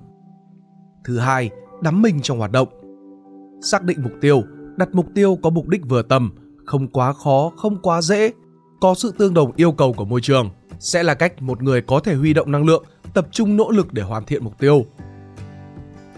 Thứ 1.06 1.18
hai, 1.18 1.50
đắm 1.82 2.02
mình 2.02 2.22
trong 2.22 2.40
hoạt 2.40 2.52
động. 2.52 2.68
Xác 3.62 3.84
định 3.84 4.04
mục 4.04 4.12
tiêu, 4.22 4.44
đặt 4.78 4.90
mục 4.94 5.06
tiêu 5.16 5.38
có 5.44 5.50
mục 5.50 5.68
đích 5.68 5.82
vừa 5.90 6.02
tầm, 6.02 6.32
không 6.66 6.88
quá 6.88 7.14
khó, 7.14 7.52
không 7.58 7.82
quá 7.82 8.02
dễ, 8.02 8.32
có 8.82 8.96
sự 8.96 9.14
tương 9.18 9.34
đồng 9.34 9.52
yêu 9.56 9.72
cầu 9.72 9.94
của 9.94 10.06
môi 10.06 10.22
trường 10.22 10.50
sẽ 10.80 11.04
là 11.04 11.14
cách 11.14 11.42
một 11.42 11.62
người 11.62 11.82
có 11.82 12.00
thể 12.00 12.16
huy 12.16 12.34
động 12.34 12.52
năng 12.52 12.66
lượng, 12.66 12.84
tập 13.14 13.28
trung 13.32 13.58
nỗ 13.58 13.72
lực 13.72 13.94
để 13.94 14.04
hoàn 14.04 14.26
thiện 14.26 14.44
mục 14.44 14.60
tiêu. 14.60 14.86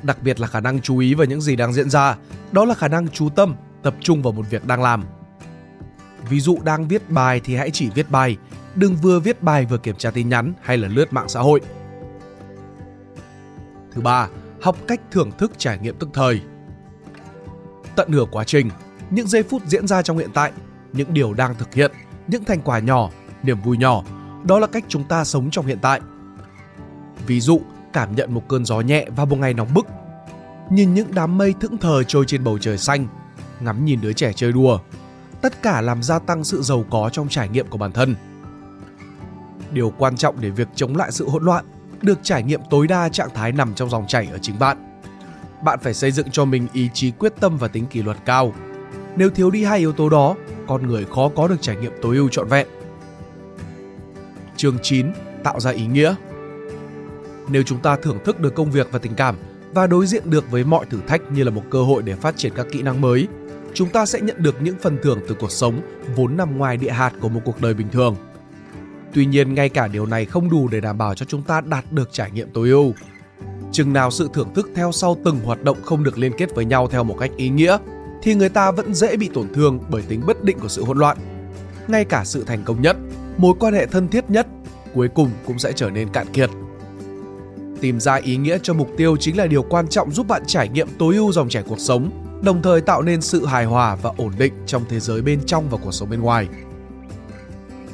Đặc 0.03 0.17
biệt 0.23 0.39
là 0.39 0.47
khả 0.47 0.59
năng 0.59 0.81
chú 0.81 0.97
ý 0.97 1.13
vào 1.13 1.25
những 1.25 1.41
gì 1.41 1.55
đang 1.55 1.73
diễn 1.73 1.89
ra, 1.89 2.17
đó 2.51 2.65
là 2.65 2.73
khả 2.73 2.87
năng 2.87 3.07
chú 3.07 3.29
tâm, 3.29 3.55
tập 3.83 3.95
trung 3.99 4.21
vào 4.21 4.33
một 4.33 4.45
việc 4.49 4.67
đang 4.67 4.81
làm. 4.81 5.03
Ví 6.29 6.39
dụ 6.39 6.57
đang 6.63 6.87
viết 6.87 7.09
bài 7.09 7.41
thì 7.43 7.55
hãy 7.55 7.71
chỉ 7.71 7.89
viết 7.89 8.11
bài, 8.11 8.37
đừng 8.75 8.95
vừa 8.95 9.19
viết 9.19 9.43
bài 9.43 9.65
vừa 9.65 9.77
kiểm 9.77 9.95
tra 9.95 10.11
tin 10.11 10.29
nhắn 10.29 10.53
hay 10.61 10.77
là 10.77 10.87
lướt 10.87 11.13
mạng 11.13 11.29
xã 11.29 11.39
hội. 11.39 11.61
Thứ 13.91 14.01
ba, 14.01 14.29
học 14.61 14.77
cách 14.87 15.01
thưởng 15.11 15.31
thức 15.37 15.51
trải 15.57 15.79
nghiệm 15.79 15.95
tức 15.99 16.09
thời. 16.13 16.41
Tận 17.95 18.11
hưởng 18.11 18.29
quá 18.31 18.43
trình, 18.43 18.69
những 19.09 19.27
giây 19.27 19.43
phút 19.43 19.61
diễn 19.65 19.87
ra 19.87 20.01
trong 20.01 20.17
hiện 20.17 20.29
tại, 20.33 20.51
những 20.93 21.13
điều 21.13 21.33
đang 21.33 21.55
thực 21.55 21.73
hiện, 21.73 21.91
những 22.27 22.43
thành 22.43 22.61
quả 22.61 22.79
nhỏ, 22.79 23.09
niềm 23.43 23.61
vui 23.61 23.77
nhỏ, 23.77 24.03
đó 24.43 24.59
là 24.59 24.67
cách 24.67 24.85
chúng 24.87 25.03
ta 25.03 25.23
sống 25.23 25.51
trong 25.51 25.65
hiện 25.65 25.79
tại. 25.81 26.01
Ví 27.27 27.39
dụ, 27.39 27.61
cảm 27.93 28.15
nhận 28.15 28.33
một 28.33 28.43
cơn 28.47 28.65
gió 28.65 28.81
nhẹ 28.81 29.07
vào 29.15 29.25
một 29.25 29.35
ngày 29.39 29.53
nóng 29.53 29.73
bức, 29.73 29.87
nhìn 30.69 30.93
những 30.93 31.07
đám 31.13 31.37
mây 31.37 31.53
thững 31.59 31.77
thờ 31.77 32.03
trôi 32.03 32.25
trên 32.27 32.43
bầu 32.43 32.57
trời 32.57 32.77
xanh, 32.77 33.07
ngắm 33.59 33.85
nhìn 33.85 34.01
đứa 34.01 34.13
trẻ 34.13 34.33
chơi 34.33 34.51
đùa, 34.51 34.79
tất 35.41 35.61
cả 35.61 35.81
làm 35.81 36.03
gia 36.03 36.19
tăng 36.19 36.43
sự 36.43 36.61
giàu 36.61 36.85
có 36.89 37.09
trong 37.13 37.29
trải 37.29 37.49
nghiệm 37.49 37.67
của 37.67 37.77
bản 37.77 37.91
thân. 37.91 38.15
Điều 39.71 39.93
quan 39.97 40.17
trọng 40.17 40.41
để 40.41 40.49
việc 40.49 40.67
chống 40.75 40.95
lại 40.95 41.11
sự 41.11 41.29
hỗn 41.29 41.43
loạn 41.43 41.65
được 42.03 42.19
trải 42.23 42.43
nghiệm 42.43 42.61
tối 42.69 42.87
đa 42.87 43.09
trạng 43.09 43.29
thái 43.33 43.51
nằm 43.51 43.73
trong 43.73 43.89
dòng 43.89 44.07
chảy 44.07 44.27
ở 44.31 44.37
chính 44.41 44.59
bạn. 44.59 44.99
Bạn 45.63 45.79
phải 45.81 45.93
xây 45.93 46.11
dựng 46.11 46.31
cho 46.31 46.45
mình 46.45 46.67
ý 46.73 46.89
chí 46.93 47.11
quyết 47.11 47.33
tâm 47.39 47.57
và 47.57 47.67
tính 47.67 47.85
kỷ 47.85 48.03
luật 48.03 48.17
cao. 48.25 48.53
Nếu 49.15 49.29
thiếu 49.29 49.51
đi 49.51 49.63
hai 49.63 49.79
yếu 49.79 49.93
tố 49.93 50.09
đó, 50.09 50.35
con 50.67 50.87
người 50.87 51.05
khó 51.05 51.29
có 51.35 51.47
được 51.47 51.61
trải 51.61 51.75
nghiệm 51.75 51.91
tối 52.01 52.15
ưu 52.15 52.29
trọn 52.29 52.47
vẹn. 52.47 52.67
Chương 54.57 54.77
9. 54.81 55.07
Tạo 55.43 55.59
ra 55.59 55.71
ý 55.71 55.85
nghĩa 55.85 56.15
Nếu 57.47 57.63
chúng 57.63 57.79
ta 57.79 57.97
thưởng 57.97 58.19
thức 58.25 58.39
được 58.39 58.55
công 58.55 58.71
việc 58.71 58.87
và 58.91 58.99
tình 58.99 59.15
cảm 59.15 59.35
và 59.73 59.87
đối 59.87 60.07
diện 60.07 60.29
được 60.29 60.51
với 60.51 60.63
mọi 60.63 60.85
thử 60.85 60.99
thách 61.07 61.31
như 61.31 61.43
là 61.43 61.51
một 61.51 61.63
cơ 61.69 61.83
hội 61.83 62.03
để 62.03 62.15
phát 62.15 62.37
triển 62.37 62.53
các 62.55 62.67
kỹ 62.71 62.81
năng 62.81 63.01
mới, 63.01 63.27
chúng 63.73 63.89
ta 63.89 64.05
sẽ 64.05 64.21
nhận 64.21 64.43
được 64.43 64.61
những 64.61 64.75
phần 64.81 64.97
thưởng 65.03 65.19
từ 65.27 65.35
cuộc 65.39 65.51
sống 65.51 65.81
vốn 66.15 66.37
nằm 66.37 66.57
ngoài 66.57 66.77
địa 66.77 66.91
hạt 66.91 67.13
của 67.21 67.29
một 67.29 67.41
cuộc 67.45 67.61
đời 67.61 67.73
bình 67.73 67.87
thường. 67.91 68.15
Tuy 69.15 69.25
nhiên, 69.25 69.53
ngay 69.53 69.69
cả 69.69 69.87
điều 69.87 70.05
này 70.05 70.25
không 70.25 70.49
đủ 70.49 70.67
để 70.67 70.81
đảm 70.81 70.97
bảo 70.97 71.15
cho 71.15 71.25
chúng 71.25 71.41
ta 71.41 71.61
đạt 71.61 71.91
được 71.91 72.09
trải 72.11 72.31
nghiệm 72.31 72.49
tối 72.53 72.69
ưu. 72.69 72.93
Chừng 73.71 73.93
nào 73.93 74.11
sự 74.11 74.29
thưởng 74.33 74.53
thức 74.53 74.69
theo 74.75 74.91
sau 74.91 75.17
từng 75.25 75.39
hoạt 75.39 75.63
động 75.63 75.77
không 75.83 76.03
được 76.03 76.17
liên 76.17 76.31
kết 76.37 76.55
với 76.55 76.65
nhau 76.65 76.87
theo 76.87 77.03
một 77.03 77.15
cách 77.19 77.31
ý 77.37 77.49
nghĩa, 77.49 77.77
thì 78.23 78.35
người 78.35 78.49
ta 78.49 78.71
vẫn 78.71 78.93
dễ 78.93 79.17
bị 79.17 79.29
tổn 79.33 79.53
thương 79.53 79.79
bởi 79.89 80.01
tính 80.01 80.21
bất 80.27 80.43
định 80.43 80.59
của 80.59 80.67
sự 80.67 80.83
hỗn 80.83 80.97
loạn. 80.97 81.17
Ngay 81.87 82.05
cả 82.05 82.25
sự 82.25 82.43
thành 82.43 82.63
công 82.63 82.81
nhất, 82.81 82.97
mối 83.37 83.53
quan 83.59 83.73
hệ 83.73 83.85
thân 83.85 84.07
thiết 84.07 84.29
nhất, 84.29 84.47
cuối 84.93 85.07
cùng 85.07 85.29
cũng 85.45 85.59
sẽ 85.59 85.71
trở 85.71 85.89
nên 85.89 86.09
cạn 86.09 86.27
kiệt. 86.33 86.49
Tìm 87.81 87.99
ra 87.99 88.15
ý 88.15 88.37
nghĩa 88.37 88.57
cho 88.63 88.73
mục 88.73 88.89
tiêu 88.97 89.17
chính 89.17 89.37
là 89.37 89.47
điều 89.47 89.63
quan 89.63 89.87
trọng 89.87 90.11
giúp 90.11 90.27
bạn 90.27 90.43
trải 90.47 90.69
nghiệm 90.69 90.87
tối 90.99 91.15
ưu 91.15 91.31
dòng 91.31 91.49
chảy 91.49 91.63
cuộc 91.63 91.79
sống, 91.79 92.09
đồng 92.43 92.61
thời 92.61 92.81
tạo 92.81 93.01
nên 93.01 93.21
sự 93.21 93.45
hài 93.45 93.65
hòa 93.65 93.95
và 93.95 94.11
ổn 94.17 94.31
định 94.37 94.53
trong 94.65 94.83
thế 94.89 94.99
giới 94.99 95.21
bên 95.21 95.39
trong 95.45 95.69
và 95.69 95.77
cuộc 95.83 95.91
sống 95.91 96.09
bên 96.09 96.21
ngoài. 96.21 96.47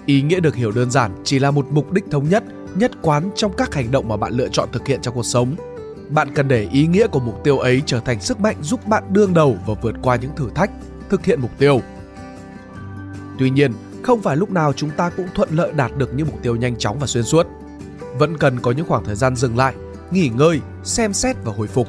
Ý 0.05 0.21
nghĩa 0.21 0.39
được 0.39 0.55
hiểu 0.55 0.71
đơn 0.71 0.91
giản 0.91 1.11
chỉ 1.23 1.39
là 1.39 1.51
một 1.51 1.67
mục 1.71 1.91
đích 1.91 2.05
thống 2.11 2.29
nhất, 2.29 2.43
nhất 2.75 2.91
quán 3.01 3.29
trong 3.35 3.53
các 3.57 3.73
hành 3.73 3.91
động 3.91 4.07
mà 4.07 4.17
bạn 4.17 4.33
lựa 4.33 4.47
chọn 4.47 4.69
thực 4.71 4.87
hiện 4.87 5.01
trong 5.01 5.15
cuộc 5.15 5.25
sống. 5.25 5.55
Bạn 6.09 6.33
cần 6.35 6.47
để 6.47 6.67
ý 6.71 6.87
nghĩa 6.87 7.07
của 7.07 7.19
mục 7.19 7.43
tiêu 7.43 7.57
ấy 7.57 7.81
trở 7.85 7.99
thành 7.99 8.21
sức 8.21 8.39
mạnh 8.39 8.55
giúp 8.61 8.87
bạn 8.87 9.03
đương 9.09 9.33
đầu 9.33 9.57
và 9.67 9.73
vượt 9.81 9.95
qua 10.01 10.15
những 10.15 10.35
thử 10.35 10.49
thách, 10.55 10.71
thực 11.09 11.25
hiện 11.25 11.41
mục 11.41 11.51
tiêu. 11.57 11.81
Tuy 13.39 13.49
nhiên, 13.49 13.71
không 14.03 14.21
phải 14.21 14.37
lúc 14.37 14.51
nào 14.51 14.73
chúng 14.73 14.89
ta 14.89 15.09
cũng 15.09 15.27
thuận 15.35 15.49
lợi 15.51 15.71
đạt 15.75 15.97
được 15.97 16.13
những 16.13 16.27
mục 16.27 16.39
tiêu 16.43 16.55
nhanh 16.55 16.75
chóng 16.77 16.99
và 16.99 17.07
xuyên 17.07 17.23
suốt. 17.23 17.47
Vẫn 18.17 18.37
cần 18.37 18.59
có 18.59 18.71
những 18.71 18.87
khoảng 18.87 19.05
thời 19.05 19.15
gian 19.15 19.35
dừng 19.35 19.57
lại, 19.57 19.73
nghỉ 20.11 20.29
ngơi, 20.29 20.59
xem 20.83 21.13
xét 21.13 21.35
và 21.43 21.53
hồi 21.57 21.67
phục. 21.67 21.87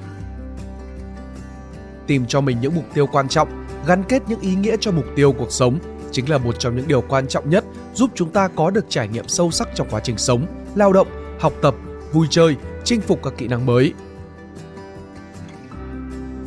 Tìm 2.07 2.27
cho 2.29 2.40
mình 2.40 2.61
những 2.61 2.75
mục 2.75 2.85
tiêu 2.94 3.07
quan 3.07 3.29
trọng, 3.29 3.66
gắn 3.87 4.03
kết 4.09 4.22
những 4.29 4.40
ý 4.40 4.55
nghĩa 4.55 4.77
cho 4.81 4.90
mục 4.90 5.07
tiêu 5.16 5.33
cuộc 5.33 5.53
sống 5.53 5.79
chính 6.12 6.31
là 6.31 6.38
một 6.38 6.59
trong 6.59 6.77
những 6.77 6.88
điều 6.88 7.01
quan 7.01 7.29
trọng 7.29 7.51
nhất 7.51 7.64
giúp 7.95 8.11
chúng 8.15 8.31
ta 8.31 8.49
có 8.49 8.71
được 8.71 8.85
trải 8.89 9.09
nghiệm 9.09 9.29
sâu 9.29 9.51
sắc 9.51 9.69
trong 9.75 9.87
quá 9.91 10.01
trình 10.01 10.19
sống, 10.19 10.47
lao 10.75 10.93
động, 10.93 11.09
học 11.41 11.53
tập, 11.63 11.75
vui 12.13 12.27
chơi, 12.31 12.57
chinh 12.85 13.01
phục 13.01 13.23
các 13.23 13.33
kỹ 13.39 13.49
năng 13.49 13.67
mới. 13.67 13.93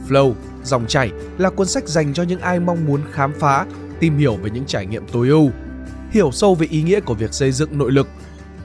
Flow, 0.07 0.33
dòng 0.63 0.85
chảy 0.87 1.11
là 1.37 1.49
cuốn 1.49 1.67
sách 1.67 1.87
dành 1.87 2.13
cho 2.13 2.23
những 2.23 2.39
ai 2.39 2.59
mong 2.59 2.85
muốn 2.85 3.01
khám 3.11 3.33
phá, 3.39 3.65
tìm 3.99 4.17
hiểu 4.17 4.35
về 4.35 4.49
những 4.49 4.65
trải 4.65 4.85
nghiệm 4.85 5.07
tối 5.11 5.29
ưu, 5.29 5.49
hiểu 6.11 6.31
sâu 6.31 6.55
về 6.55 6.67
ý 6.69 6.81
nghĩa 6.81 6.99
của 6.99 7.13
việc 7.13 7.33
xây 7.33 7.51
dựng 7.51 7.77
nội 7.77 7.91
lực, 7.91 8.07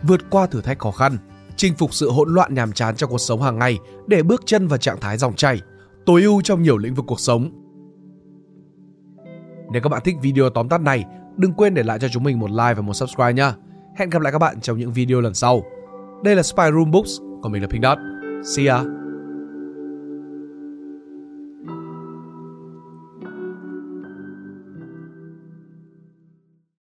vượt 0.03 0.21
qua 0.31 0.47
thử 0.47 0.61
thách 0.61 0.79
khó 0.79 0.91
khăn, 0.91 1.19
chinh 1.57 1.75
phục 1.75 1.95
sự 1.95 2.11
hỗn 2.11 2.35
loạn 2.35 2.55
nhàm 2.55 2.73
chán 2.73 2.97
trong 2.97 3.11
cuộc 3.11 3.19
sống 3.19 3.43
hàng 3.43 3.59
ngày 3.59 3.79
để 4.07 4.23
bước 4.23 4.43
chân 4.47 4.69
vào 4.69 4.79
trạng 4.79 5.01
thái 5.01 5.19
dòng 5.19 5.37
chảy, 5.37 5.61
tối 6.07 6.23
ưu 6.23 6.43
trong 6.43 6.63
nhiều 6.63 6.79
lĩnh 6.79 6.95
vực 6.95 7.05
cuộc 7.09 7.21
sống. 7.21 7.51
Nếu 9.73 9.83
các 9.83 9.89
bạn 9.89 10.03
thích 10.05 10.17
video 10.23 10.51
tóm 10.51 10.69
tắt 10.69 10.81
này, 10.81 11.05
đừng 11.37 11.53
quên 11.53 11.75
để 11.75 11.83
lại 11.83 11.99
cho 11.99 12.09
chúng 12.09 12.25
mình 12.25 12.39
một 12.39 12.51
like 12.51 12.75
và 12.75 12.83
một 12.83 12.95
subscribe 12.95 13.33
nhé. 13.33 13.53
Hẹn 13.97 14.11
gặp 14.11 14.23
lại 14.23 14.33
các 14.33 14.39
bạn 14.39 14.61
trong 14.61 14.79
những 14.79 14.93
video 14.93 15.21
lần 15.21 15.35
sau. 15.35 15.63
Đây 16.25 16.37
là 16.37 16.43
Spy 16.43 16.65
Room 16.73 16.91
Books, 16.91 17.11
còn 17.43 17.53
mình 17.53 17.63
là 17.63 17.69
Pink 17.69 17.85
Dot. 17.85 17.99
See 18.45 18.67
ya! 18.67 19.00